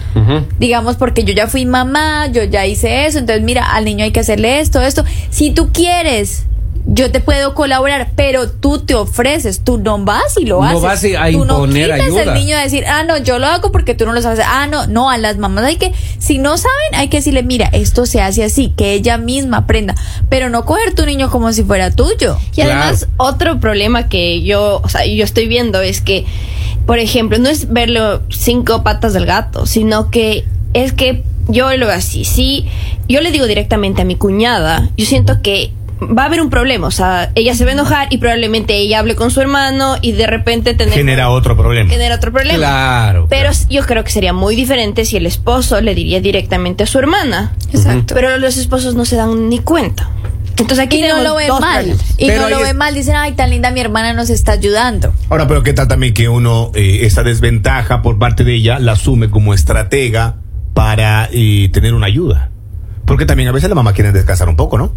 digamos, 0.59 0.95
porque 0.97 1.23
yo 1.23 1.33
ya 1.33 1.47
fui 1.47 1.65
mamá, 1.65 2.27
yo 2.27 2.43
ya 2.43 2.65
hice 2.65 3.05
eso, 3.05 3.19
entonces 3.19 3.43
mira, 3.43 3.71
al 3.71 3.85
niño 3.85 4.03
hay 4.03 4.11
que 4.11 4.19
hacerle 4.19 4.59
esto, 4.59 4.81
esto. 4.81 5.03
Si 5.29 5.51
tú 5.51 5.71
quieres, 5.71 6.45
yo 6.87 7.11
te 7.11 7.19
puedo 7.19 7.55
colaborar, 7.55 8.11
pero 8.15 8.49
tú 8.49 8.79
te 8.79 8.93
ofreces, 8.93 9.63
tú 9.63 9.79
no 9.79 9.97
vas 10.05 10.37
y 10.37 10.45
lo 10.45 10.61
No 10.61 10.87
haces. 10.87 11.13
vas 11.15 11.19
a 11.19 11.31
tú 11.31 11.45
no 11.45 11.65
imponer 11.65 11.91
quitas 11.99 12.27
al 12.27 12.33
niño 12.35 12.57
a 12.57 12.61
decir, 12.61 12.85
ah, 12.87 13.03
no, 13.03 13.17
yo 13.17 13.39
lo 13.39 13.47
hago 13.47 13.71
porque 13.71 13.95
tú 13.95 14.05
no 14.05 14.13
lo 14.13 14.21
sabes. 14.21 14.39
Ah, 14.45 14.67
no, 14.67 14.85
no, 14.85 15.09
a 15.09 15.17
las 15.17 15.37
mamás 15.37 15.65
hay 15.65 15.77
que, 15.77 15.93
si 16.19 16.37
no 16.37 16.57
saben, 16.57 16.93
hay 16.93 17.07
que 17.07 17.17
decirle, 17.17 17.41
mira, 17.41 17.67
esto 17.73 18.05
se 18.05 18.21
hace 18.21 18.43
así, 18.43 18.71
que 18.77 18.93
ella 18.93 19.17
misma 19.17 19.57
aprenda, 19.57 19.95
pero 20.29 20.49
no 20.49 20.65
coger 20.65 20.93
tu 20.93 21.05
niño 21.05 21.31
como 21.31 21.51
si 21.53 21.63
fuera 21.63 21.89
tuyo. 21.89 22.37
Y 22.55 22.61
además, 22.61 23.07
otro 23.17 23.59
problema 23.59 24.07
que 24.07 24.43
yo, 24.43 24.79
o 24.83 24.89
sea, 24.89 25.05
yo 25.07 25.23
estoy 25.23 25.47
viendo 25.47 25.81
es 25.81 26.01
que, 26.01 26.25
por 26.85 26.99
ejemplo, 26.99 27.39
no 27.39 27.49
es 27.49 27.73
verlo 27.73 28.21
cinco 28.29 28.83
patas 28.83 29.13
del 29.13 29.25
gato, 29.25 29.65
sino 29.65 30.11
que 30.11 30.45
es 30.73 30.93
que 30.93 31.23
yo 31.47 31.75
lo 31.77 31.87
veo 31.87 31.95
así. 31.95 32.25
Si 32.25 32.67
yo 33.07 33.21
le 33.21 33.31
digo 33.31 33.47
directamente 33.47 34.03
a 34.03 34.05
mi 34.05 34.15
cuñada, 34.15 34.89
yo 34.97 35.05
siento 35.05 35.41
que 35.41 35.71
va 36.01 36.23
a 36.23 36.25
haber 36.25 36.41
un 36.41 36.49
problema. 36.49 36.87
O 36.87 36.91
sea, 36.91 37.31
ella 37.35 37.55
se 37.55 37.63
va 37.63 37.71
a 37.71 37.73
enojar 37.73 38.07
y 38.11 38.17
probablemente 38.17 38.75
ella 38.75 38.99
hable 38.99 39.15
con 39.15 39.31
su 39.31 39.41
hermano 39.41 39.95
y 40.01 40.11
de 40.13 40.27
repente 40.27 40.73
tener 40.73 40.93
Genera 40.93 41.29
otro 41.29 41.55
problema. 41.55 41.89
genera 41.89 42.15
otro 42.15 42.31
problema. 42.31 42.57
Claro. 42.57 43.27
Pero 43.29 43.51
yo 43.69 43.83
creo 43.85 44.03
que 44.03 44.11
sería 44.11 44.33
muy 44.33 44.55
diferente 44.55 45.05
si 45.05 45.17
el 45.17 45.25
esposo 45.25 45.79
le 45.81 45.95
diría 45.95 46.19
directamente 46.21 46.83
a 46.83 46.87
su 46.87 46.99
hermana. 46.99 47.55
Exacto. 47.71 48.13
Pero 48.13 48.37
los 48.37 48.57
esposos 48.57 48.95
no 48.95 49.05
se 49.05 49.15
dan 49.15 49.49
ni 49.49 49.59
cuenta. 49.59 50.09
Entonces 50.57 50.79
aquí 50.79 50.97
Y 50.97 51.01
no 51.01 51.07
tenemos 51.07 51.23
lo 51.25 51.35
ven 51.35 51.47
dos 51.49 51.59
mal. 51.59 51.75
problemas. 51.83 52.05
Y 52.17 52.27
Pero 52.27 52.41
no 52.43 52.49
lo 52.49 52.57
es- 52.57 52.63
ven 52.63 52.77
mal. 52.77 52.93
Dicen, 52.95 53.15
ay, 53.17 53.33
tan 53.33 53.49
linda 53.49 53.71
mi 53.71 53.81
hermana 53.81 54.13
nos 54.13 54.29
está 54.29 54.53
ayudando. 54.53 55.13
Ahora, 55.29 55.47
pero 55.47 55.63
qué 55.63 55.73
tal 55.73 55.87
también 55.89 56.13
que 56.13 56.29
uno 56.29 56.71
eh, 56.75 56.99
esa 57.01 57.23
desventaja 57.23 58.01
por 58.01 58.17
parte 58.19 58.43
de 58.45 58.55
ella 58.55 58.79
la 58.79 58.93
asume 58.93 59.29
como 59.29 59.53
estratega 59.53 60.35
para 60.73 61.27
eh, 61.31 61.69
tener 61.73 61.93
una 61.93 62.07
ayuda. 62.07 62.51
Porque 63.05 63.25
también 63.25 63.49
a 63.49 63.51
veces 63.51 63.67
la 63.69 63.75
mamá 63.75 63.91
quiere 63.93 64.11
descansar 64.13 64.47
un 64.49 64.55
poco, 64.55 64.77
¿no? 64.77 64.93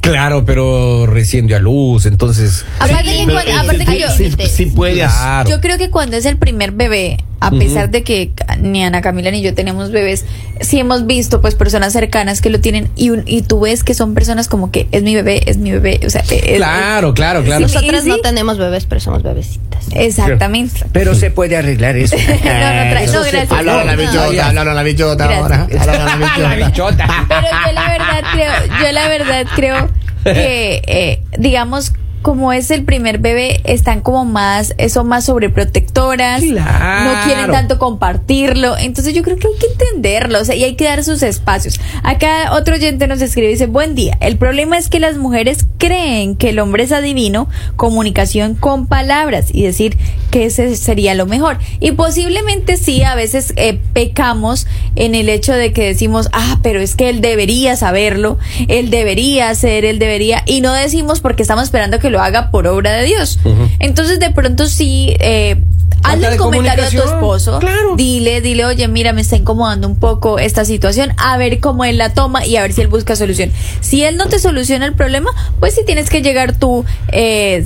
Claro, 0.00 0.44
pero 0.44 1.06
recién 1.06 1.46
dio 1.46 1.56
a 1.56 1.60
luz, 1.60 2.06
entonces. 2.06 2.64
Aparte 2.78 3.04
que, 3.04 3.22
Pero, 3.26 3.32
cuando- 3.32 3.50
eh, 3.50 3.54
aparte 3.54 3.84
que 3.84 3.92
sí, 3.92 3.98
yo, 3.98 4.10
sí, 4.10 4.48
sí 4.48 4.66
puedes. 4.66 5.10
Claro. 5.12 5.50
Yo 5.50 5.60
creo 5.60 5.78
que 5.78 5.90
cuando 5.90 6.16
es 6.16 6.24
el 6.24 6.36
primer 6.38 6.72
bebé, 6.72 7.18
a 7.40 7.50
pesar 7.50 7.90
de 7.90 8.02
que 8.02 8.32
ni 8.60 8.84
Ana 8.84 9.00
Camila 9.00 9.30
ni 9.30 9.40
yo 9.42 9.54
tenemos 9.54 9.90
bebés, 9.90 10.24
sí 10.60 10.78
hemos 10.78 11.06
visto 11.06 11.40
pues 11.40 11.54
personas 11.54 11.92
cercanas 11.92 12.40
que 12.40 12.50
lo 12.50 12.60
tienen 12.60 12.88
y, 12.96 13.10
un- 13.10 13.22
y 13.26 13.42
tú 13.42 13.60
ves 13.60 13.82
que 13.82 13.94
son 13.94 14.14
personas 14.14 14.46
como 14.48 14.70
que 14.70 14.86
es 14.92 15.02
mi 15.02 15.14
bebé, 15.14 15.42
es 15.46 15.56
mi 15.56 15.70
bebé, 15.70 16.00
o 16.06 16.10
sea, 16.10 16.22
es- 16.30 16.56
Claro, 16.56 17.14
claro, 17.14 17.42
claro. 17.42 17.66
Sí, 17.68 17.74
Nosotras 17.74 18.02
sí. 18.04 18.08
no 18.10 18.18
tenemos 18.18 18.58
bebés, 18.58 18.84
pero 18.86 19.00
somos 19.00 19.22
bebecitas. 19.22 19.86
exactamente. 19.94 20.84
Pero 20.92 21.14
se 21.14 21.30
puede 21.30 21.56
arreglar 21.56 21.96
eso. 21.96 22.16
no, 22.18 22.22
no, 22.22 22.36
tra- 22.36 23.00
Eso 23.02 23.12
no, 23.14 23.20
gracias. 23.22 23.50
Hablaron 23.52 23.86
la 23.86 23.96
bichota, 23.96 24.46
hablaron 24.48 24.74
la 24.76 24.82
bichota 24.82 25.26
Gracias. 25.26 25.42
ahora. 25.42 25.68
Hablaron 25.80 26.20
la 26.20 26.26
bichota. 26.26 26.48
La 26.58 26.66
bichota. 26.66 27.26
Pero 27.28 27.46
yo 27.66 27.72
la 27.72 27.88
verdad 27.88 28.24
creo, 28.32 28.52
yo 28.84 28.92
la 28.92 29.08
verdad 29.08 29.46
creo 29.56 29.88
que, 30.24 30.82
eh, 30.86 31.22
digamos, 31.38 31.92
como 32.22 32.52
es 32.52 32.70
el 32.70 32.84
primer 32.84 33.18
bebé, 33.18 33.60
están 33.64 34.00
como 34.00 34.24
más, 34.24 34.74
son 34.88 35.08
más 35.08 35.24
sobreprotectoras, 35.24 36.42
Claro. 36.42 37.10
no 37.10 37.24
quieren 37.24 37.50
tanto 37.50 37.78
compartirlo, 37.78 38.76
entonces 38.76 39.14
yo 39.14 39.22
creo 39.22 39.36
que 39.36 39.46
hay 39.48 39.54
que 39.58 39.66
entenderlo, 39.66 40.40
o 40.40 40.44
sea, 40.44 40.54
y 40.54 40.64
hay 40.64 40.74
que 40.76 40.84
dar 40.84 41.02
sus 41.04 41.22
espacios. 41.22 41.80
Acá 42.02 42.52
otro 42.52 42.74
oyente 42.74 43.06
nos 43.06 43.20
escribe 43.22 43.48
y 43.48 43.52
dice, 43.52 43.66
buen 43.66 43.94
día, 43.94 44.16
el 44.20 44.36
problema 44.36 44.76
es 44.78 44.88
que 44.88 45.00
las 45.00 45.16
mujeres 45.16 45.66
creen 45.78 46.36
que 46.36 46.50
el 46.50 46.58
hombre 46.58 46.84
es 46.84 46.92
adivino, 46.92 47.48
comunicación 47.76 48.54
con 48.54 48.86
palabras 48.86 49.46
y 49.52 49.62
decir 49.62 49.96
que 50.30 50.44
ese 50.46 50.76
sería 50.76 51.14
lo 51.14 51.26
mejor. 51.26 51.58
Y 51.80 51.92
posiblemente 51.92 52.76
sí, 52.76 53.02
a 53.02 53.14
veces 53.14 53.52
eh, 53.56 53.80
pecamos 53.92 54.66
en 54.94 55.14
el 55.14 55.28
hecho 55.28 55.52
de 55.54 55.72
que 55.72 55.84
decimos, 55.86 56.28
ah, 56.32 56.58
pero 56.62 56.80
es 56.80 56.94
que 56.96 57.08
él 57.08 57.20
debería 57.20 57.76
saberlo, 57.76 58.38
él 58.68 58.90
debería 58.90 59.48
hacer, 59.50 59.84
él 59.84 59.98
debería, 59.98 60.42
y 60.46 60.60
no 60.60 60.72
decimos 60.72 61.20
porque 61.20 61.42
estamos 61.42 61.64
esperando 61.64 61.98
que 61.98 62.09
lo 62.10 62.20
haga 62.20 62.50
por 62.50 62.66
obra 62.66 62.92
de 62.92 63.04
Dios. 63.04 63.38
Entonces 63.78 64.20
de 64.20 64.30
pronto 64.30 64.66
sí, 64.66 65.16
eh, 65.20 65.56
Hazle 66.02 66.30
un 66.30 66.36
comentario 66.38 66.84
a 66.84 66.90
tu 66.90 66.98
esposo. 66.98 67.58
Claro. 67.58 67.94
Dile, 67.96 68.40
dile, 68.40 68.64
oye, 68.64 68.88
mira, 68.88 69.12
me 69.12 69.20
está 69.20 69.36
incomodando 69.36 69.86
un 69.86 69.96
poco 69.96 70.38
esta 70.38 70.64
situación. 70.64 71.12
A 71.18 71.36
ver 71.36 71.60
cómo 71.60 71.84
él 71.84 71.98
la 71.98 72.14
toma 72.14 72.46
y 72.46 72.56
a 72.56 72.62
ver 72.62 72.72
si 72.72 72.80
él 72.80 72.88
busca 72.88 73.16
solución. 73.16 73.52
Si 73.80 74.02
él 74.02 74.16
no 74.16 74.28
te 74.28 74.38
soluciona 74.38 74.86
el 74.86 74.94
problema, 74.94 75.30
pues 75.58 75.74
sí 75.74 75.82
tienes 75.84 76.08
que 76.08 76.22
llegar 76.22 76.56
tú 76.56 76.84
eh, 77.12 77.64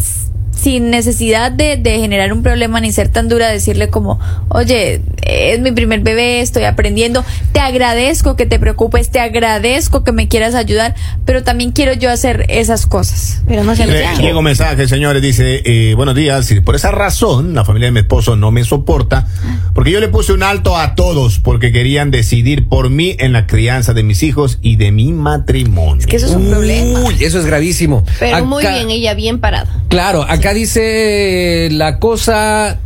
sin 0.57 0.91
necesidad 0.91 1.53
de, 1.53 1.77
de 1.77 1.99
generar 1.99 2.33
un 2.33 2.43
problema 2.43 2.81
ni 2.81 2.93
ser 2.93 3.09
tan 3.09 3.29
dura, 3.29 3.49
decirle 3.49 3.89
como, 3.89 4.19
oye, 4.49 5.03
es 5.23 5.61
mi 5.61 5.73
primer 5.73 6.01
bebé, 6.01 6.41
estoy 6.41 6.65
aprendiendo, 6.65 7.25
te 7.53 7.61
agradezco 7.61 8.37
que 8.37 8.47
te 8.47 8.59
preocupes, 8.59 9.11
te 9.11 9.21
agradezco 9.21 10.05
que 10.05 10.13
me 10.13 10.29
quieras 10.29 10.55
ayudar, 10.55 10.95
pero 11.25 11.43
también 11.43 11.73
quiero 11.73 11.93
yo 11.95 12.11
hacer 12.11 12.47
esas 12.49 12.87
cosas. 12.87 13.43
Pero 13.47 13.65
no 13.65 13.75
se 13.77 13.85
Eh, 13.85 14.35
un 14.35 14.45
mensaje, 14.45 14.89
señores, 14.89 15.23
dice, 15.23 15.63
eh, 15.65 15.95
buenos 15.95 16.15
días, 16.15 16.51
y 16.51 16.61
por 16.61 16.75
esa 16.77 16.91
razón 16.91 17.55
la 17.55 17.65
familia 17.65 17.87
de 17.89 17.93
mi 17.93 18.01
esposo 18.01 18.37
no 18.37 18.51
me 18.51 18.65
soporta, 18.65 19.27
porque 19.75 19.91
yo 19.91 20.01
le 20.01 20.09
puse 20.09 20.33
un 20.33 20.43
alto 20.43 20.77
a 20.77 20.95
todos, 20.95 21.41
porque 21.41 21.73
querían 21.73 22.11
decidir 22.11 22.69
por 22.69 22.91
mí 22.91 23.17
en 23.19 23.33
la 23.33 23.47
crianza 23.47 23.93
de 23.93 24.03
mis 24.03 24.23
hijos 24.23 24.59
y 24.63 24.77
de 24.77 24.93
mi 24.93 25.13
matrimonio. 25.13 26.01
Es 26.01 26.07
que 26.07 26.17
eso 26.17 26.27
es 26.27 26.33
un 26.33 26.49
problema. 26.51 27.01
Uy, 27.01 27.17
eso 27.23 27.39
es 27.39 27.47
gravísimo. 27.47 28.05
Pero 28.19 28.45
muy 28.47 28.65
Acá- 28.65 28.75
bien, 28.77 28.91
ella 28.91 29.15
bien 29.15 29.41
parada. 29.41 29.69
Claro, 29.89 30.23
acá 30.23 30.44
dice 30.53 31.69
la 31.73 31.99
cosa 31.99 32.81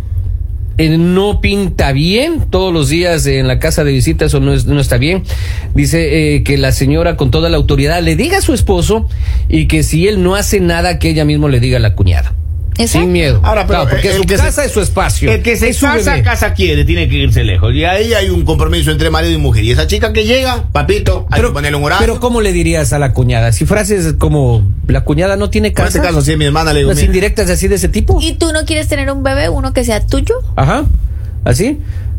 eh, 0.77 0.97
no 0.97 1.41
pinta 1.41 1.91
bien 1.93 2.45
todos 2.51 2.73
los 2.73 2.89
días 2.89 3.27
en 3.27 3.49
la 3.49 3.59
casa 3.59 3.83
de 3.83 3.91
visita, 3.93 4.27
eso 4.27 4.39
no, 4.39 4.53
es- 4.55 4.67
no 4.67 4.79
está 4.81 4.97
bien. 4.97 5.25
Dice 5.75 6.37
eh, 6.37 6.45
que 6.45 6.57
la 6.57 6.71
señora 6.71 7.17
con 7.17 7.31
toda 7.33 7.49
la 7.49 7.57
autoridad 7.57 8.01
le 8.03 8.15
diga 8.15 8.39
a 8.39 8.43
su 8.43 8.55
esposo 8.55 9.09
y 9.49 9.67
que 9.67 9.83
si 9.83 10.07
él 10.07 10.23
no 10.23 10.37
hace 10.37 10.61
nada, 10.61 10.99
que 11.01 11.09
ella 11.11 11.25
mismo 11.25 11.49
le 11.49 11.59
diga 11.59 11.79
a 11.79 11.81
la 11.81 11.95
cuñada. 11.97 12.35
Exacto. 12.79 13.01
Sin 13.01 13.13
miedo. 13.13 13.41
Ahora, 13.43 13.67
pero 13.67 13.81
Claro, 13.81 13.91
porque 13.91 14.11
el 14.11 14.17
su 14.19 14.23
que 14.23 14.37
se- 14.37 14.43
casa 14.45 14.65
es 14.65 14.71
su 14.73 14.81
espacio. 14.81 15.31
El 15.33 15.43
que 15.43 15.57
se 15.57 15.71
es 15.71 15.77
su 15.77 15.85
casa, 15.87 16.13
bebé. 16.13 16.23
casa 16.23 16.55
quiere, 16.55 16.85
tiene 16.85 17.09
que 17.09 17.17
irse 17.17 17.43
lejos. 17.45 17.75
Y 17.75 17.85
ahí 17.85 18.15
hay 18.15 18.31
un 18.31 18.45
compromiso 18.45 18.91
entre 18.93 19.11
marido 19.11 19.33
y 19.35 19.37
mujer. 19.39 19.65
Y 19.65 19.73
esa 19.73 19.87
chica 19.89 20.13
que 20.13 20.25
llega, 20.25 20.65
papito, 20.73 21.27
hay 21.31 21.43
que 21.43 21.49
ponerle 21.49 21.77
un 21.77 21.85
horario. 21.85 22.07
pero 22.07 22.21
¿cómo 22.21 22.41
le 22.41 22.53
dirías 22.53 22.93
a 22.93 22.99
la 23.01 23.13
cuñada? 23.13 23.53
Si 23.53 23.67
frases 23.67 24.15
como 24.17 24.63
la 24.87 25.03
cuñada 25.03 25.37
no 25.37 25.51
tiene 25.51 25.69
en 25.69 25.75
casa. 25.75 25.89
este 25.89 26.01
caso, 26.01 26.21
es 26.21 26.39
mi 26.39 26.45
hermana, 26.45 26.73
le 26.73 26.79
digo, 26.81 26.91
Las 26.93 27.03
indirectas 27.03 27.51
así 27.51 27.67
de 27.69 27.75
ese 27.75 27.89
tipo. 27.89 28.19
¿Y 28.23 28.35
tú 28.35 28.53
no 28.53 28.65
quieres 28.65 28.87
tener 28.89 29.11
un 29.11 29.23
bebé, 29.25 29.49
uno 29.49 29.73
que 29.73 29.85
sea 29.85 30.07
tuyo? 30.07 30.35
Ajá. 30.57 30.85
¿Así? 31.45 31.79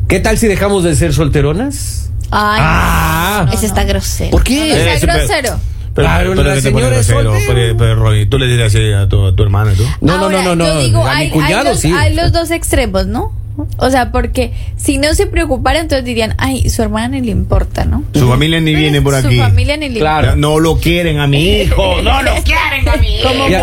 ¿Qué 0.10 0.20
tal 0.20 0.38
si 0.38 0.48
dejamos 0.48 0.84
de 0.84 0.96
ser 0.96 1.14
solteronas? 1.14 2.10
Ay, 2.32 2.60
Ah. 2.62 3.50
Ese 3.54 3.66
está 3.66 3.86
grosero. 3.86 4.32
¿Por 4.32 4.42
no, 4.42 4.44
no 4.44 4.44
qué? 4.60 4.94
Eso, 4.96 5.06
pero- 5.08 5.14
grosero. 5.20 5.60
Pero, 6.04 6.08
Claro, 6.10 6.32
pero 6.36 6.44
la 6.56 6.62
señora 6.62 6.98
es 7.00 7.08
pero, 7.08 7.78
pero, 7.78 7.96
Roy, 7.96 8.26
tú 8.28 8.38
le 8.38 8.48
dirías 8.48 8.74
así 8.74 8.92
a 8.94 9.08
tu, 9.10 9.26
a 9.28 9.36
tu 9.36 9.44
hermana, 9.44 9.74
¿tú? 9.74 9.84
No, 10.02 10.18
no, 10.18 10.24
Ahora, 10.26 10.44
no, 10.44 10.56
no, 10.56 10.66
yo 10.66 10.74
no. 10.76 10.80
digo, 10.82 11.06
a 11.08 11.14
mi 11.16 11.22
hay, 11.22 11.30
cuñado 11.30 11.58
hay 11.60 11.66
los, 11.66 11.80
sí. 11.80 11.92
hay 11.92 12.16
los 12.16 12.32
dos 12.32 12.52
extremos, 12.52 13.08
¿no? 13.08 13.34
O 13.78 13.90
sea, 13.90 14.14
porque 14.14 14.54
si 14.78 14.98
no 14.98 15.14
se 15.16 15.26
preocupara, 15.28 15.80
entonces 15.82 16.06
dirían, 16.06 16.34
ay, 16.38 16.70
su 16.70 16.82
hermana 16.82 17.10
ni 17.10 17.22
le 17.22 17.32
importa, 17.32 17.84
¿no? 17.84 18.04
Su 18.14 18.28
familia 18.30 18.62
ni 18.62 18.74
viene 18.74 19.02
por 19.02 19.20
Su 19.20 19.28
aquí. 19.28 19.38
familia 19.38 19.76
ni 19.76 19.90
le 19.90 20.00
Claro. 20.00 20.38
No 20.38 20.60
lo 20.60 20.78
quieren 20.78 21.20
a 21.20 21.28
mi 21.28 21.44
hijo. 21.62 22.02
No 22.02 22.22
lo 22.24 22.32
quieren 22.44 22.88
a 22.88 22.96
mi 22.96 23.16
hijo. 23.18 23.28
Como 23.28 23.44
mujer, 23.44 23.62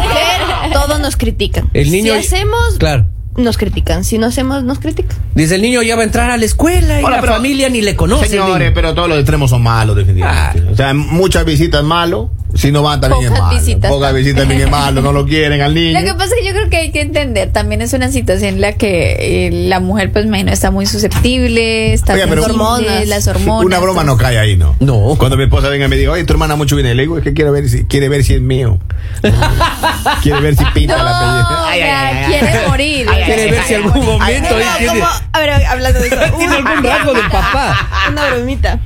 todos 0.74 1.00
nos 1.00 1.16
critican. 1.16 1.70
El 1.72 1.90
niño- 1.90 2.12
Si 2.12 2.18
hacemos, 2.18 2.76
Claro. 2.78 3.06
Nos 3.36 3.56
critican. 3.58 4.04
Si 4.04 4.18
no 4.18 4.26
hacemos, 4.26 4.64
nos 4.64 4.78
critican. 4.78 5.16
Dice 5.34 5.56
el 5.56 5.62
niño 5.62 5.82
ya 5.82 5.96
va 5.96 6.02
a 6.02 6.04
entrar 6.04 6.30
a 6.30 6.36
la 6.36 6.44
escuela 6.44 7.00
y 7.00 7.04
Hola, 7.04 7.16
la 7.16 7.20
pero- 7.22 7.34
familia 7.34 7.68
ni 7.68 7.82
le 7.82 7.94
conoce. 7.96 8.26
Señores, 8.28 8.72
pero 8.74 8.94
todos 8.94 9.08
los 9.08 9.18
extremos 9.18 9.50
son 9.50 9.62
malos, 9.62 9.96
definitivamente. 9.96 10.62
Ah. 10.66 10.70
O 10.72 10.76
sea, 10.76 10.94
muchas 10.94 11.44
visitas 11.44 11.82
malo. 11.84 12.30
Si 12.54 12.72
no 12.72 12.82
van, 12.82 13.00
también 13.00 13.24
es 13.24 13.28
Pocas 13.30 13.42
malo. 13.44 13.58
visitas 13.60 13.90
Pocas 13.90 14.08
también. 14.08 14.24
visitas 14.24 14.40
también 14.42 14.60
es 14.62 14.70
malo. 14.70 15.02
No 15.02 15.12
lo 15.12 15.26
quieren 15.26 15.60
al 15.60 15.74
niño. 15.74 15.98
Lo 16.00 16.06
que 16.06 16.14
pasa 16.14 16.34
es 16.34 16.40
que 16.40 16.46
yo 16.46 16.52
creo 16.54 16.70
que 16.70 16.76
hay 16.78 16.90
que 16.92 17.00
entender, 17.02 17.52
también 17.52 17.82
es 17.82 17.92
una 17.92 18.10
situación 18.10 18.54
en 18.54 18.60
la 18.60 18.72
que 18.74 19.46
eh, 19.48 19.50
la 19.68 19.80
mujer, 19.80 20.12
pues, 20.12 20.24
imagino, 20.26 20.52
está 20.52 20.70
muy 20.70 20.86
susceptible, 20.86 21.92
está 21.92 22.14
Oiga, 22.14 22.26
pero- 22.28 22.44
Hormonas. 22.44 23.06
las 23.08 23.26
hormonas. 23.28 23.64
Una 23.66 23.78
broma 23.78 24.04
no 24.04 24.16
cae 24.16 24.38
ahí, 24.38 24.56
¿no? 24.56 24.74
No. 24.80 25.16
Cuando 25.18 25.36
mi 25.36 25.44
esposa 25.44 25.68
venga 25.68 25.86
y 25.86 25.88
me 25.88 25.96
diga, 25.96 26.12
oye, 26.12 26.24
tu 26.24 26.32
hermana 26.32 26.56
mucho 26.56 26.76
viene, 26.76 26.94
le 26.94 27.02
digo, 27.02 27.18
es 27.18 27.24
que 27.24 27.34
quiere 27.34 27.50
ver 27.50 27.68
si, 27.68 27.84
quiere 27.84 28.08
ver 28.08 28.24
si 28.24 28.34
es 28.34 28.40
mío. 28.40 28.78
quiere 30.22 30.40
ver 30.40 30.56
si 30.56 30.64
pinta 30.66 30.96
No, 30.98 31.04
la 31.04 31.68
pelleja. 31.70 31.76
ya, 31.78 32.26
quiere 32.28 32.68
morir. 32.68 33.06
Quiere 33.26 33.50
ver 33.50 33.62
si 33.64 33.74
algún 33.74 34.04
momento 34.04 34.48
tiene, 34.78 35.02
a 35.32 35.38
ver, 35.40 35.50
hablando 35.50 36.00
de 36.00 36.06
eso. 36.08 36.16
tiene 36.38 36.54
algún 36.56 36.82
rasgo 36.84 37.12
del 37.14 37.26
papá. 37.30 37.88
Una 38.10 38.26
bromita. 38.30 38.80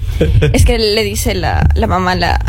Es 0.53 0.65
que 0.65 0.79
le 0.79 1.03
dice 1.05 1.35
la, 1.35 1.69
la 1.75 1.87
mamá, 1.87 2.15
la, 2.15 2.41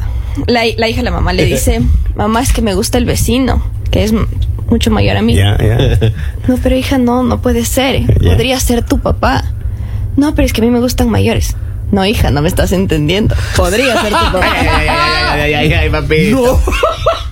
la, 0.47 0.61
la 0.77 0.89
hija, 0.89 1.01
la 1.03 1.11
mamá 1.11 1.33
le 1.33 1.45
dice, 1.45 1.81
mamá, 2.15 2.41
es 2.41 2.53
que 2.53 2.61
me 2.61 2.73
gusta 2.73 2.97
el 2.97 3.05
vecino, 3.05 3.63
que 3.91 4.03
es 4.03 4.13
mucho 4.69 4.91
mayor 4.91 5.17
a 5.17 5.21
mí. 5.21 5.35
Ya, 5.35 5.57
ya. 5.57 5.77
No, 6.47 6.57
pero 6.61 6.75
hija, 6.75 6.97
no, 6.97 7.23
no 7.23 7.41
puede 7.41 7.65
ser. 7.65 8.03
Podría 8.23 8.59
ser 8.59 8.83
tu 8.83 9.00
papá. 9.00 9.43
No, 10.17 10.33
pero 10.35 10.45
es 10.45 10.53
que 10.53 10.61
a 10.61 10.63
mí 10.63 10.69
me 10.71 10.79
gustan 10.79 11.09
mayores. 11.09 11.55
No, 11.91 12.05
hija, 12.05 12.31
no 12.31 12.41
me 12.41 12.47
estás 12.47 12.71
entendiendo. 12.71 13.35
Podría 13.55 14.01
ser 14.01 14.09
tu 14.11 14.15
Ay, 14.17 14.25
papá. 14.31 14.45
ay, 14.51 14.67
ay, 14.67 14.88
ay, 14.88 15.39
ay, 15.41 15.53
ay, 15.53 15.73
ay, 15.73 15.89
papito. 15.89 16.45
Ay, 16.47 16.53
ay, 16.55 16.67
ay, 16.67 16.67
ay, 16.67 17.03
ay. 17.03 17.30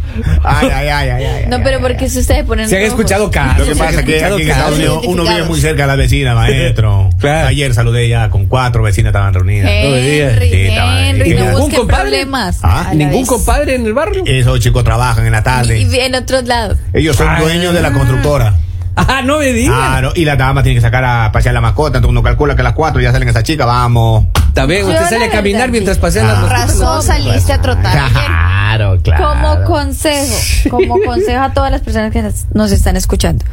No, 1.48 1.58
pero 1.63 1.80
porque 1.80 2.10
si 2.10 2.20
ustedes 2.20 2.44
ponen 2.46 2.68
Se 2.70 2.75
han 2.78 2.82
rojos. 2.84 3.00
escuchado 3.00 3.32
casos. 3.32 3.68
Lo 3.68 3.74
que 3.74 3.80
pasa 3.80 4.00
es 4.00 4.06
que 4.06 4.24
aquí 4.24 4.42
en. 4.42 4.50
Estados 4.50 4.75
Unidos 4.75 5.04
uno 5.08 5.24
vive 5.24 5.44
muy 5.44 5.60
cerca 5.60 5.84
de 5.84 5.88
la 5.88 5.96
vecina, 5.96 6.36
maestro. 6.36 7.10
Claro. 7.20 7.48
Ayer 7.48 7.74
saludé 7.74 8.08
ya 8.10 8.30
con 8.30 8.46
cuatro 8.46 8.84
vecinas 8.84 9.10
estaban 9.12 9.34
reunidas. 9.34 9.66
No 9.84 9.89
me 9.92 10.01
digas. 10.01 10.34
Henry, 10.34 10.50
Sí, 10.50 10.62
estaba- 10.68 11.08
Henry, 11.08 11.32
¿Y 11.32 11.34
no 11.36 11.39
ningún 11.46 11.60
busquen 11.62 11.80
compadre? 11.80 12.01
problemas. 12.04 12.60
Ah, 12.63 12.92
¿Ningún 12.94 13.22
vez. 13.22 13.28
compadre 13.28 13.75
en 13.75 13.86
el 13.86 13.94
barrio? 13.94 14.24
Esos 14.25 14.60
chicos 14.60 14.84
trabajan 14.84 15.25
en 15.25 15.32
la 15.32 15.44
tarde. 15.44 15.80
y 15.80 15.96
en 16.00 16.16
otros 16.16 16.46
lados. 16.46 16.78
Ellos 16.94 17.16
son 17.16 17.28
Ah. 17.30 17.39
dueños 17.42 17.74
de 17.74 17.82
la 17.82 17.92
constructora. 17.92 18.56
Ah, 18.96 19.22
no 19.24 19.39
me 19.39 19.54
digas. 19.54 19.74
Claro, 19.75 20.12
y 20.16 20.25
la 20.25 20.36
dama 20.36 20.62
tiene 20.62 20.75
que 20.75 20.82
sacar 20.82 21.06
a 21.06 21.32
pasear 21.32 21.54
la 21.54 21.62
mascota, 21.62 22.00
entonces 22.00 22.10
uno 22.12 22.22
calcula 22.24 22.56
que 22.56 22.62
a 22.62 22.63
las 22.66 22.74
cuatro 22.74 23.00
ya 23.01 23.12
salen 23.13 23.30
esas 23.30 23.44
chicas, 23.44 23.66
vamos. 23.66 24.25
Está 24.50 24.65
bien, 24.65 24.86
usted 24.86 25.10
sale 25.10 25.25
a 25.25 25.29
caminar 25.32 25.72
mientras 25.72 25.98
pasean 25.98 26.25
Ah. 26.27 26.34
las 26.34 26.41
mascotas. 26.41 26.68
Razón 26.79 27.03
saliste 27.03 27.53
a 27.53 27.62
trotar. 27.62 28.12
Claro, 28.12 29.00
claro. 29.01 29.25
Como 29.25 29.63
consejo, 29.63 30.36
como 30.70 31.00
consejo 31.01 31.39
a 31.41 31.53
todas 31.53 31.72
las 31.72 31.82
personas 31.82 32.12
que 32.12 32.22
nos- 32.53 32.72
están 32.72 32.98
escuchando. 32.98 33.46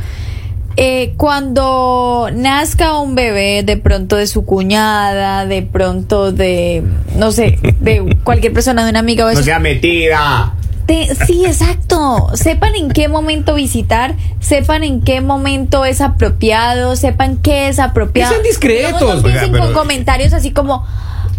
Eh, 0.78 1.14
cuando 1.16 2.28
nazca 2.34 2.98
un 2.98 3.14
bebé, 3.14 3.62
de 3.64 3.78
pronto 3.78 4.16
de 4.16 4.26
su 4.26 4.44
cuñada, 4.44 5.46
de 5.46 5.62
pronto 5.62 6.32
de, 6.32 6.82
no 7.16 7.32
sé, 7.32 7.58
de 7.80 8.14
cualquier 8.24 8.52
persona, 8.52 8.84
de 8.84 8.90
una 8.90 8.98
amiga 8.98 9.24
o 9.24 9.28
No 9.28 9.32
eso. 9.32 9.42
sea 9.42 9.58
metida. 9.58 10.52
Te- 10.86 11.14
sí, 11.26 11.44
exacto. 11.44 12.28
Sepan 12.34 12.74
en 12.76 12.90
qué 12.90 13.08
momento 13.08 13.54
visitar, 13.54 14.14
sepan 14.40 14.84
en 14.84 15.00
qué 15.02 15.20
momento 15.20 15.84
es 15.84 16.00
apropiado, 16.00 16.94
sepan 16.96 17.38
qué 17.38 17.68
es 17.68 17.78
apropiado. 17.78 18.30
Que 18.30 18.34
sean 18.36 18.46
discretos. 18.46 19.00
No, 19.00 19.08
no 19.08 19.14
empiecen 19.14 19.42
Oiga, 19.44 19.52
pero- 19.52 19.64
con 19.64 19.72
comentarios 19.74 20.32
así 20.32 20.52
como, 20.52 20.86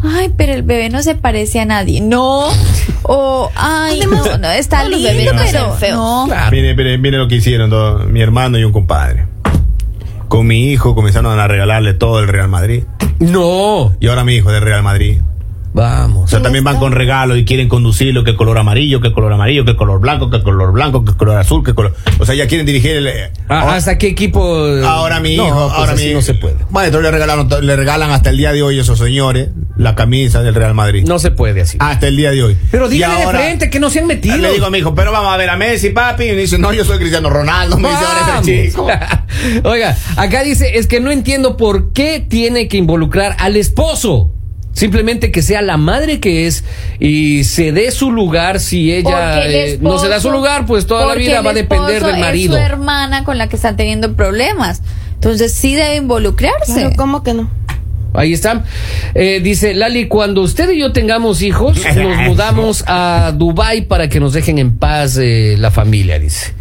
ay, 0.03 0.33
pero 0.35 0.53
el 0.53 0.63
bebé 0.63 0.89
no 0.89 1.01
se 1.01 1.15
parece 1.15 1.59
a 1.61 1.65
nadie. 1.65 2.01
No. 2.01 2.47
O, 3.03 3.49
ay, 3.55 4.01
no, 4.01 4.37
no, 4.37 4.49
está 4.51 4.83
los 4.83 4.99
lindo, 4.99 5.31
bebés 5.33 5.51
pero 5.51 5.73
feos. 5.75 5.95
no. 5.97 6.25
Claro. 6.27 6.51
Mire, 6.51 6.75
mire, 6.75 6.97
mire 6.97 7.17
lo 7.17 7.27
que 7.29 7.35
hicieron 7.35 8.11
mi 8.11 8.21
hermano 8.21 8.57
y 8.59 8.65
un 8.65 8.73
compadre. 8.73 9.25
Con 10.27 10.45
mi 10.45 10.65
hijo 10.71 10.93
comenzaron 10.93 11.39
a 11.39 11.47
regalarle 11.47 11.93
todo 11.93 12.19
el 12.19 12.27
Real 12.27 12.49
Madrid. 12.49 12.83
No. 13.19 13.95
Y 14.01 14.07
ahora 14.09 14.25
mi 14.25 14.35
hijo 14.35 14.49
es 14.49 14.55
del 14.55 14.63
Real 14.63 14.83
Madrid. 14.83 15.21
O 15.73 15.79
Vamos. 15.79 16.29
sea, 16.31 16.41
también 16.41 16.63
van 16.63 16.77
con 16.77 16.91
regalos 16.91 17.37
y 17.37 17.45
quieren 17.45 17.69
conducirlo, 17.69 18.23
que 18.23 18.35
color 18.35 18.57
amarillo, 18.57 18.99
que 18.99 19.11
color 19.11 19.31
amarillo, 19.33 19.63
que 19.63 19.75
color 19.75 19.99
blanco, 19.99 20.29
que 20.31 20.41
color 20.41 20.71
blanco, 20.71 21.05
que 21.05 21.13
color 21.13 21.37
azul, 21.37 21.63
que 21.63 21.73
color... 21.75 21.93
O 22.19 22.25
sea, 22.25 22.33
ya 22.33 22.47
quieren 22.47 22.65
dirigir 22.65 22.91
el... 22.97 23.07
eh, 23.07 23.31
Ah, 23.47 23.75
¿Hasta 23.75 23.97
qué 23.97 24.07
equipo? 24.07 24.43
ahora 24.85 25.19
mi 25.19 25.33
hijo, 25.35 25.47
No, 25.47 25.67
pues 25.67 25.73
ahora 25.77 25.91
así 25.93 26.07
mi 26.07 26.13
no 26.15 26.21
se 26.21 26.33
puede. 26.33 26.55
Maestro, 26.71 27.01
le 27.01 27.11
regalaron, 27.11 27.47
le 27.61 27.75
regalan 27.75 28.09
hasta 28.11 28.29
el 28.31 28.37
día 28.37 28.51
de 28.53 28.63
hoy 28.63 28.79
a 28.79 28.81
esos 28.81 28.97
señores 28.97 29.49
la 29.77 29.93
camisa 29.93 30.41
del 30.41 30.55
Real 30.55 30.73
Madrid. 30.73 31.05
No 31.07 31.19
se 31.19 31.29
puede 31.31 31.61
así. 31.61 31.77
Hasta 31.79 32.07
el 32.07 32.17
día 32.17 32.31
de 32.31 32.41
hoy. 32.43 32.57
Pero 32.71 32.85
ahora- 32.85 33.17
de 33.17 33.27
frente 33.45 33.69
que 33.69 33.79
no 33.79 33.89
se 33.91 33.99
han 33.99 34.07
metido. 34.07 34.37
Le 34.37 34.53
digo 34.53 34.65
a 34.65 34.69
mi 34.71 34.79
hijo, 34.79 34.95
pero 34.95 35.11
vamos 35.11 35.31
a 35.31 35.37
ver 35.37 35.49
a 35.51 35.57
Messi, 35.57 35.91
papi. 35.91 36.23
Y 36.23 36.27
me 36.29 36.41
dice, 36.41 36.57
no, 36.57 36.73
yo 36.73 36.83
soy 36.85 36.97
Cristiano 36.97 37.29
Ronaldo. 37.29 37.77
Me 37.77 37.89
dice, 37.89 38.01
ahora 38.03 38.39
ese 38.41 38.67
chico. 38.69 38.87
Oiga, 39.63 39.95
acá 40.15 40.43
dice, 40.43 40.77
es 40.79 40.87
que 40.87 40.99
no 40.99 41.11
entiendo 41.11 41.55
por 41.57 41.93
qué 41.93 42.19
tiene 42.27 42.67
que 42.67 42.77
involucrar 42.77 43.35
al 43.39 43.55
esposo. 43.55 44.33
Simplemente 44.77 45.31
que 45.31 45.41
sea 45.41 45.63
la 45.63 45.75
madre 45.77 46.19
que 46.19 46.45
es 46.45 46.63
y 46.99 47.45
se 47.45 47.71
dé 47.71 47.89
su 47.89 48.11
lugar 48.11 48.59
si 48.59 48.93
ella 48.93 49.43
el 49.43 49.51
eh, 49.55 49.77
no 49.81 49.97
se 49.97 50.07
da 50.07 50.19
su 50.19 50.27
esposo- 50.27 50.31
lugar, 50.37 50.67
pues 50.67 50.85
toda 50.85 51.07
la 51.07 51.15
vida 51.15 51.41
va 51.41 51.49
a 51.49 51.53
depender 51.55 51.95
esposo 51.95 52.11
del 52.11 52.21
marido. 52.21 52.55
Es 52.55 52.61
su 52.63 52.65
hermana 52.73 53.23
con 53.23 53.39
la 53.39 53.49
que 53.49 53.55
están 53.55 53.75
teniendo 53.75 54.13
problemas. 54.15 54.83
Entonces 55.15 55.51
sí 55.55 55.73
debe 55.73 55.95
involucrarse. 55.95 56.73
Claro, 56.73 56.91
¿Cómo 56.95 57.23
que 57.23 57.33
no? 57.33 57.49
Ahí 58.13 58.33
está. 58.33 58.65
Eh, 59.15 59.39
dice 59.43 59.73
Lali, 59.73 60.07
cuando 60.07 60.41
usted 60.43 60.69
y 60.69 60.79
yo 60.79 60.91
tengamos 60.91 61.41
hijos, 61.41 61.77
nos 61.95 62.17
mudamos 62.17 62.83
a 62.85 63.33
Dubai 63.35 63.81
para 63.87 64.09
que 64.09 64.19
nos 64.19 64.33
dejen 64.33 64.59
en 64.59 64.77
paz 64.77 65.17
eh, 65.19 65.55
la 65.57 65.71
familia, 65.71 66.19
dice. 66.19 66.53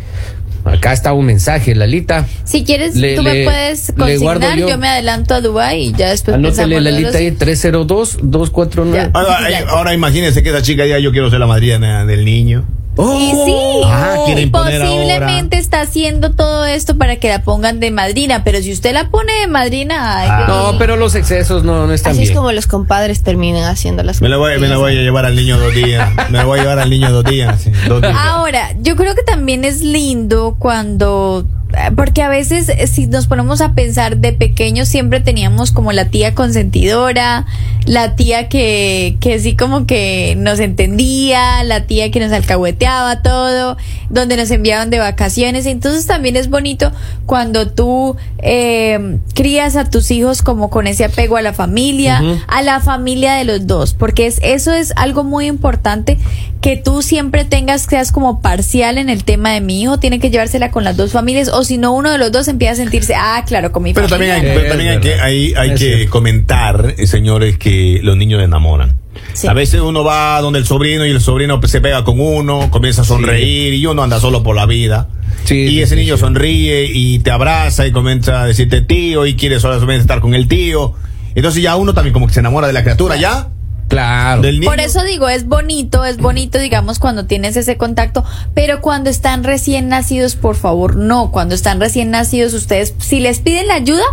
Acá 0.67 0.93
está 0.93 1.13
un 1.13 1.25
mensaje, 1.27 1.75
Lalita. 1.75 2.27
Si 2.45 2.65
quieres, 2.65 2.97
Le- 2.97 3.15
tú 3.17 3.23
le- 3.23 3.33
me 3.33 3.45
puedes 3.45 3.93
consignar, 3.97 4.59
yo. 4.59 4.69
yo. 4.69 4.79
me 4.79 4.89
adelanto 4.89 5.35
a 5.35 5.41
Dubai 5.41 5.81
y 5.87 5.93
ya 5.93 6.11
después 6.11 6.35
Anótele 6.35 6.75
pensamos 6.77 6.83
Lalita 6.83 7.09
los- 7.13 7.17
ahí, 7.17 7.31
302-249. 7.31 8.93
Ya. 8.95 9.11
Ahora, 9.15 9.39
ahora 9.69 9.95
imagínense 9.95 10.43
que 10.43 10.49
esa 10.51 10.63
chica 10.63 10.85
ya 10.87 10.99
yo 10.99 11.13
quiero 11.13 11.31
ser 11.31 11.39
la 11.41 11.47
madrina 11.47 12.05
del 12.05 12.25
niño. 12.25 12.65
Y 12.99 13.31
sí, 13.45 13.55
Ah, 13.85 14.17
posiblemente 14.50 15.59
está 15.59 15.81
haciendo 15.83 16.33
todo 16.33 16.65
esto 16.65 16.97
para 16.97 17.17
que 17.17 17.29
la 17.29 17.43
pongan 17.43 17.81
de 17.81 17.91
madrina, 17.91 18.43
pero 18.45 18.59
si 18.62 18.73
usted 18.73 18.93
la 18.93 19.11
pone 19.11 19.33
de 19.41 19.47
madrina, 19.47 20.19
ay, 20.21 20.29
Ah. 20.31 20.45
No, 20.49 20.79
pero 20.79 20.97
los 20.97 21.15
excesos 21.15 21.62
no, 21.65 21.87
no 21.87 21.93
están 21.93 22.12
Así 22.12 22.21
bien. 22.21 22.33
es 22.33 22.37
como 22.37 22.53
los 22.53 22.67
compadres 22.67 23.23
terminan 23.23 23.65
haciendo 23.65 24.03
las 24.03 24.21
Me 24.21 24.29
la, 24.29 24.37
voy, 24.37 24.59
me 24.59 24.69
la 24.69 24.76
voy 24.79 24.97
a 24.97 25.03
llevar 25.03 25.25
al 25.26 25.37
niño 25.37 25.59
dos 25.59 25.75
días. 25.75 26.11
Me 26.31 26.38
la 26.38 26.45
voy 26.45 26.59
a 26.59 26.62
llevar 26.62 26.79
al 26.79 26.91
niño 26.91 27.11
dos 27.12 27.25
días. 27.25 27.61
sí, 27.62 27.71
dos 27.88 28.00
días. 28.03 28.15
Ahora, 28.19 28.73
yo 28.81 28.97
creo 28.97 29.15
que 29.15 29.23
también 29.23 29.65
es 29.65 29.81
lindo 29.83 30.57
cuando 30.59 31.47
porque 31.95 32.23
a 32.23 32.28
veces 32.28 32.68
eh, 32.68 32.87
si 32.87 33.06
nos 33.06 33.26
ponemos 33.26 33.61
a 33.61 33.75
pensar 33.75 34.18
de 34.18 34.33
pequeños 34.33 34.88
siempre 34.88 35.21
teníamos 35.21 35.73
como 35.73 35.92
la 35.92 36.06
tía 36.06 36.35
consentidora, 36.35 37.47
la 37.85 38.16
tía 38.16 38.49
que, 38.49 39.16
que 39.21 39.38
sí 39.38 39.54
como 39.54 39.87
que 39.87 40.35
nos 40.38 40.59
entendía, 40.59 41.62
la 41.64 41.87
tía 41.87 42.11
que 42.11 42.21
nos 42.21 42.33
alcahueteaba 42.33 43.23
todo, 43.23 43.76
donde 44.11 44.37
nos 44.37 44.50
enviaban 44.50 44.90
de 44.90 44.99
vacaciones. 44.99 45.66
Entonces 45.66 46.06
también 46.06 46.37
es 46.37 46.50
bonito 46.50 46.92
cuando 47.26 47.68
tú 47.68 48.16
eh, 48.38 49.18
crías 49.35 49.76
a 49.76 49.88
tus 49.88 50.11
hijos 50.11 50.42
como 50.42 50.71
con 50.71 50.87
ese 50.87 51.04
apego 51.04 51.37
a 51.37 51.42
la 51.42 51.52
familia, 51.52 52.23
a 52.49 52.62
la 52.62 52.80
familia 52.80 53.35
de 53.35 53.45
los 53.45 53.66
dos, 53.66 53.95
porque 53.95 54.26
es, 54.26 54.40
eso 54.42 54.73
es 54.73 54.92
algo 54.97 55.25
muy 55.25 55.47
importante 55.47 56.18
que 56.61 56.76
tú 56.76 57.02
siempre 57.02 57.45
tengas, 57.45 57.83
seas 57.83 58.11
como 58.11 58.40
parcial 58.40 58.99
en 58.99 59.09
el 59.09 59.23
tema 59.23 59.52
de 59.52 59.61
mi 59.61 59.80
hijo, 59.80 59.99
tiene 59.99 60.18
que 60.18 60.30
llevársela 60.30 60.73
con 60.73 60.83
las 60.83 60.97
dos 60.97 61.12
familias, 61.12 61.49
o 61.49 61.62
si 61.67 61.79
no, 61.79 61.93
uno 61.93 62.11
de 62.11 62.19
los 62.19 62.33
dos 62.33 62.49
empieza 62.49 62.73
a 62.73 62.77
sentirse, 62.77 63.15
ah, 63.15 63.45
claro, 63.47 63.73
con 63.73 63.83
mi 63.83 63.93
Pero 63.93 64.09
también 64.09 64.33
hay, 64.33 64.41
pero 64.43 64.69
también 64.69 64.91
hay 64.91 65.01
que, 65.01 65.15
hay, 65.15 65.55
hay 65.55 65.71
que 65.71 65.77
cierto. 65.77 66.11
comentar, 66.11 66.95
eh, 66.97 67.07
señores, 67.07 67.59
que 67.59 68.01
los 68.03 68.17
niños 68.17 68.43
enamoran. 68.43 68.99
Sí. 69.33 69.47
A 69.47 69.53
veces 69.53 69.81
uno 69.81 70.05
va 70.05 70.41
donde 70.41 70.59
el 70.59 70.67
sobrino 70.67 71.05
y 71.07 71.11
el 71.11 71.21
sobrino 71.21 71.61
se 71.67 71.81
pega 71.81 72.05
con 72.05 72.21
uno, 72.21 72.71
comienza 72.71 73.03
a 73.03 73.05
sonreír 73.05 73.75
y 73.75 73.85
uno 73.87 74.03
anda 74.03 74.21
solo 74.21 74.43
por 74.43 74.57
la 74.57 74.67
vida. 74.67 75.09
Sí, 75.45 75.57
y 75.59 75.69
sí, 75.69 75.83
ese 75.83 75.95
sí, 75.95 76.01
niño 76.03 76.17
sí. 76.17 76.21
sonríe 76.21 76.91
y 76.93 77.19
te 77.21 77.31
abraza 77.31 77.87
y 77.87 77.93
comienza 77.93 78.43
a 78.43 78.47
decirte 78.47 78.81
tío 78.81 79.27
y 79.27 79.35
quiere 79.35 79.61
solamente 79.61 80.01
estar 80.01 80.21
con 80.21 80.35
el 80.35 80.49
tío. 80.49 80.95
Entonces 81.35 81.63
ya 81.63 81.77
uno 81.77 81.93
también 81.93 82.13
como 82.15 82.27
que 82.27 82.35
se 82.35 82.41
enamora 82.41 82.67
de 82.67 82.73
la 82.73 82.83
criatura, 82.83 83.17
¿ya? 83.17 83.49
Claro. 83.88 84.43
Del 84.43 84.61
niño. 84.61 84.71
Por 84.71 84.81
eso 84.81 85.05
digo, 85.05 85.28
es 85.28 85.47
bonito, 85.47 86.05
es 86.05 86.16
bonito, 86.16 86.59
digamos, 86.59 86.99
cuando 86.99 87.26
tienes 87.26 87.57
ese 87.57 87.76
contacto, 87.76 88.25
pero 88.55 88.81
cuando 88.81 89.11
están 89.11 89.45
recién 89.45 89.88
nacidos, 89.88 90.37
por 90.37 90.57
favor, 90.57 90.97
no. 90.97 91.31
Cuando 91.31 91.55
están 91.55 91.81
recién 91.81 92.11
nacidos, 92.11 92.52
ustedes, 92.52 92.95
si 92.99 93.21
les 93.21 93.40
piden 93.40 93.69
la 93.69 93.75
ayuda, 93.75 94.05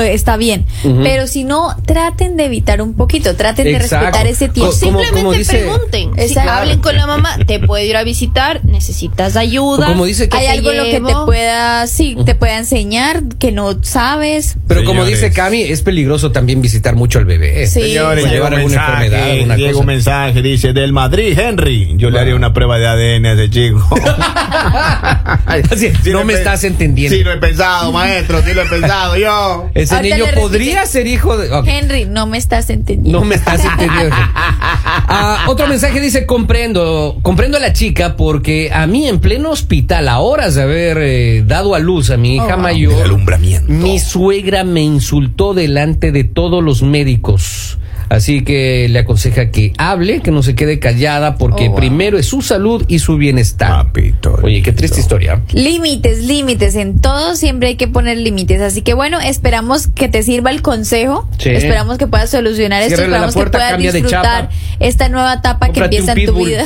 está 0.00 0.36
bien. 0.36 0.66
Pero 0.82 1.26
si 1.26 1.44
no, 1.44 1.74
traten 1.86 2.36
de 2.36 2.44
evitar 2.46 2.82
un 2.82 2.94
poquito, 2.94 3.34
traten 3.36 3.64
de 3.64 3.78
respetar 3.78 4.26
ese 4.26 4.48
tiempo. 4.48 4.72
Simplemente 4.72 5.16
como 5.20 5.32
dice- 5.32 5.58
pregunten. 5.58 6.10
Si 6.28 6.38
hablen 6.38 6.80
con 6.80 6.96
la 6.96 7.06
mamá, 7.06 7.38
te 7.46 7.58
puedo 7.60 7.84
ir 7.84 7.96
a 7.96 8.04
visitar, 8.04 8.64
necesitas 8.64 9.36
ayuda. 9.36 9.86
Como 9.86 10.04
dice 10.04 10.28
que- 10.28 10.36
Hay 10.36 10.46
algo 10.46 10.72
lo 10.72 10.84
que 10.84 11.00
te 11.00 11.14
pueda, 11.24 11.86
sí, 11.86 12.16
te 12.24 12.34
pueda 12.34 12.58
enseñar 12.58 13.22
que 13.38 13.52
no 13.52 13.82
sabes. 13.82 14.56
Pero 14.66 14.84
como 14.84 15.02
Señores. 15.04 15.20
dice 15.20 15.32
Cami, 15.34 15.62
es 15.62 15.82
peligroso 15.82 16.30
también 16.32 16.60
visitar 16.60 16.94
mucho 16.94 17.18
al 17.18 17.24
bebé. 17.24 17.66
Sí. 17.66 17.80
Señores, 17.80 18.24
Puede 18.24 18.34
llevar 18.34 18.52
un 18.52 18.58
alguna 18.60 18.76
mensaje, 18.76 19.04
enfermedad, 19.06 19.30
alguna 19.32 19.56
llega 19.56 19.68
cosa. 19.70 19.80
un 19.80 19.86
mensaje, 19.86 20.42
dice, 20.42 20.72
del 20.72 20.92
Madrid, 20.92 21.38
Henry, 21.38 21.94
yo 21.96 22.10
le 22.10 22.18
haría 22.20 22.34
una 22.34 22.52
prueba 22.52 22.78
de 22.78 22.86
ADN 22.86 23.26
a 23.26 23.32
ese 23.32 23.50
chico. 23.50 23.88
Así, 25.46 25.92
Sí 26.02 26.10
no 26.10 26.24
me 26.24 26.34
estás 26.34 26.64
entendiendo. 26.64 27.16
Sí 27.16 27.22
lo 27.24 27.32
he 27.32 27.36
pensado, 27.38 27.92
maestro, 27.92 28.42
sí 28.42 28.54
lo 28.54 28.62
he 28.62 28.66
pensado 28.66 29.16
yo. 29.16 29.67
Ese 29.74 29.94
Ahorita 29.94 30.16
niño 30.16 30.26
podría 30.34 30.86
ser 30.86 31.06
hijo 31.06 31.36
de. 31.36 31.48
Henry, 31.66 32.04
no 32.04 32.26
me 32.26 32.38
estás 32.38 32.70
entendiendo. 32.70 33.20
No 33.20 33.24
me 33.24 33.34
estás 33.34 33.64
entendiendo. 33.64 34.14
Ah, 34.16 35.44
otro 35.48 35.66
mensaje 35.66 36.00
dice, 36.00 36.26
comprendo, 36.26 37.18
comprendo 37.22 37.56
a 37.56 37.60
la 37.60 37.72
chica 37.72 38.16
porque 38.16 38.70
a 38.72 38.86
mí 38.86 39.06
en 39.08 39.20
pleno 39.20 39.50
hospital, 39.50 40.08
a 40.08 40.18
horas 40.20 40.54
de 40.54 40.62
haber 40.62 40.98
eh, 41.00 41.42
dado 41.46 41.74
a 41.74 41.78
luz 41.78 42.10
a 42.10 42.16
mi 42.16 42.36
hija 42.36 42.54
Oh, 42.56 42.58
mayor, 42.58 43.02
alumbramiento. 43.02 43.70
mi 43.72 43.98
suegra 43.98 44.64
me 44.64 44.82
insultó 44.82 45.54
delante 45.54 46.12
de 46.12 46.24
todos 46.24 46.62
los 46.62 46.82
médicos. 46.82 47.78
Así 48.08 48.42
que 48.42 48.86
le 48.88 49.00
aconseja 49.00 49.50
que 49.50 49.72
hable, 49.78 50.20
que 50.20 50.30
no 50.30 50.42
se 50.42 50.54
quede 50.54 50.78
callada, 50.78 51.36
porque 51.36 51.66
Oh, 51.66 51.70
wow. 51.70 51.76
primero 51.76 52.18
es 52.18 52.26
su 52.26 52.40
salud 52.42 52.84
y 52.88 53.00
su 53.00 53.16
bienestar. 53.16 53.70
Papito. 53.86 54.38
Oye, 54.42 54.62
qué 54.62 54.72
triste 54.72 55.00
historia. 55.00 55.42
Límites, 55.52 56.20
límites, 56.24 56.74
en 56.74 56.98
todo 57.00 57.36
siempre 57.36 57.68
hay 57.68 57.74
que 57.76 57.88
poner 57.88 58.16
límites. 58.18 58.60
Así 58.62 58.82
que 58.82 58.94
bueno, 58.94 59.20
esperamos 59.20 59.86
que 59.88 60.08
te 60.08 60.22
sirva 60.22 60.50
el 60.50 60.62
consejo. 60.62 61.28
Sí. 61.38 61.50
Esperamos 61.50 61.98
que 61.98 62.06
puedas 62.06 62.30
solucionar 62.30 62.82
esto. 62.82 62.94
Esperamos 63.02 63.34
puerta, 63.34 63.58
que 63.58 63.76
puedas 63.76 63.92
disfrutar 63.94 64.50
esta 64.80 65.08
nueva 65.08 65.34
etapa 65.34 65.70
que 65.70 65.80
empieza 65.80 66.12
en 66.12 66.26
tu 66.26 66.34
vida. 66.44 66.64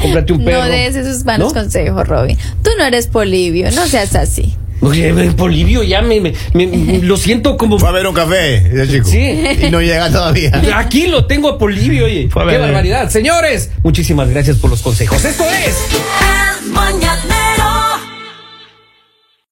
Cómprate 0.00 0.32
un 0.32 0.44
perro. 0.44 0.60
No 0.64 0.66
des 0.70 0.94
esos 0.96 1.24
malos 1.24 1.52
¿No? 1.54 1.60
consejos, 1.60 2.06
Robin. 2.06 2.36
Tú 2.62 2.70
no 2.78 2.84
eres 2.84 3.06
Polivio, 3.08 3.70
no 3.72 3.86
seas 3.86 4.14
así. 4.14 4.54
Oye, 4.84 5.12
Polivio, 5.36 5.82
ya 5.82 6.02
me, 6.02 6.20
me- 6.20 6.32
me- 6.52 6.98
lo 7.02 7.16
siento 7.16 7.56
como... 7.56 7.78
Fue 7.78 7.88
a 7.88 7.92
ver 7.92 8.06
un 8.06 8.14
café, 8.14 8.56
ese 8.56 8.88
chico. 8.92 9.08
Sí. 9.08 9.18
Y 9.66 9.70
no 9.70 9.80
llega 9.80 10.10
todavía. 10.10 10.50
Aquí 10.76 11.06
lo 11.06 11.26
tengo 11.26 11.48
a 11.50 11.58
Polivio, 11.58 12.04
oye. 12.06 12.28
Fue 12.30 12.42
a 12.42 12.46
Qué 12.46 12.52
ver. 12.52 12.60
barbaridad. 12.60 13.10
Señores, 13.10 13.70
muchísimas 13.82 14.28
gracias 14.28 14.56
por 14.58 14.70
los 14.70 14.82
consejos. 14.82 15.24
Esto 15.24 15.44
es... 15.44 15.76
El 16.64 16.70
mañanero 16.72 17.73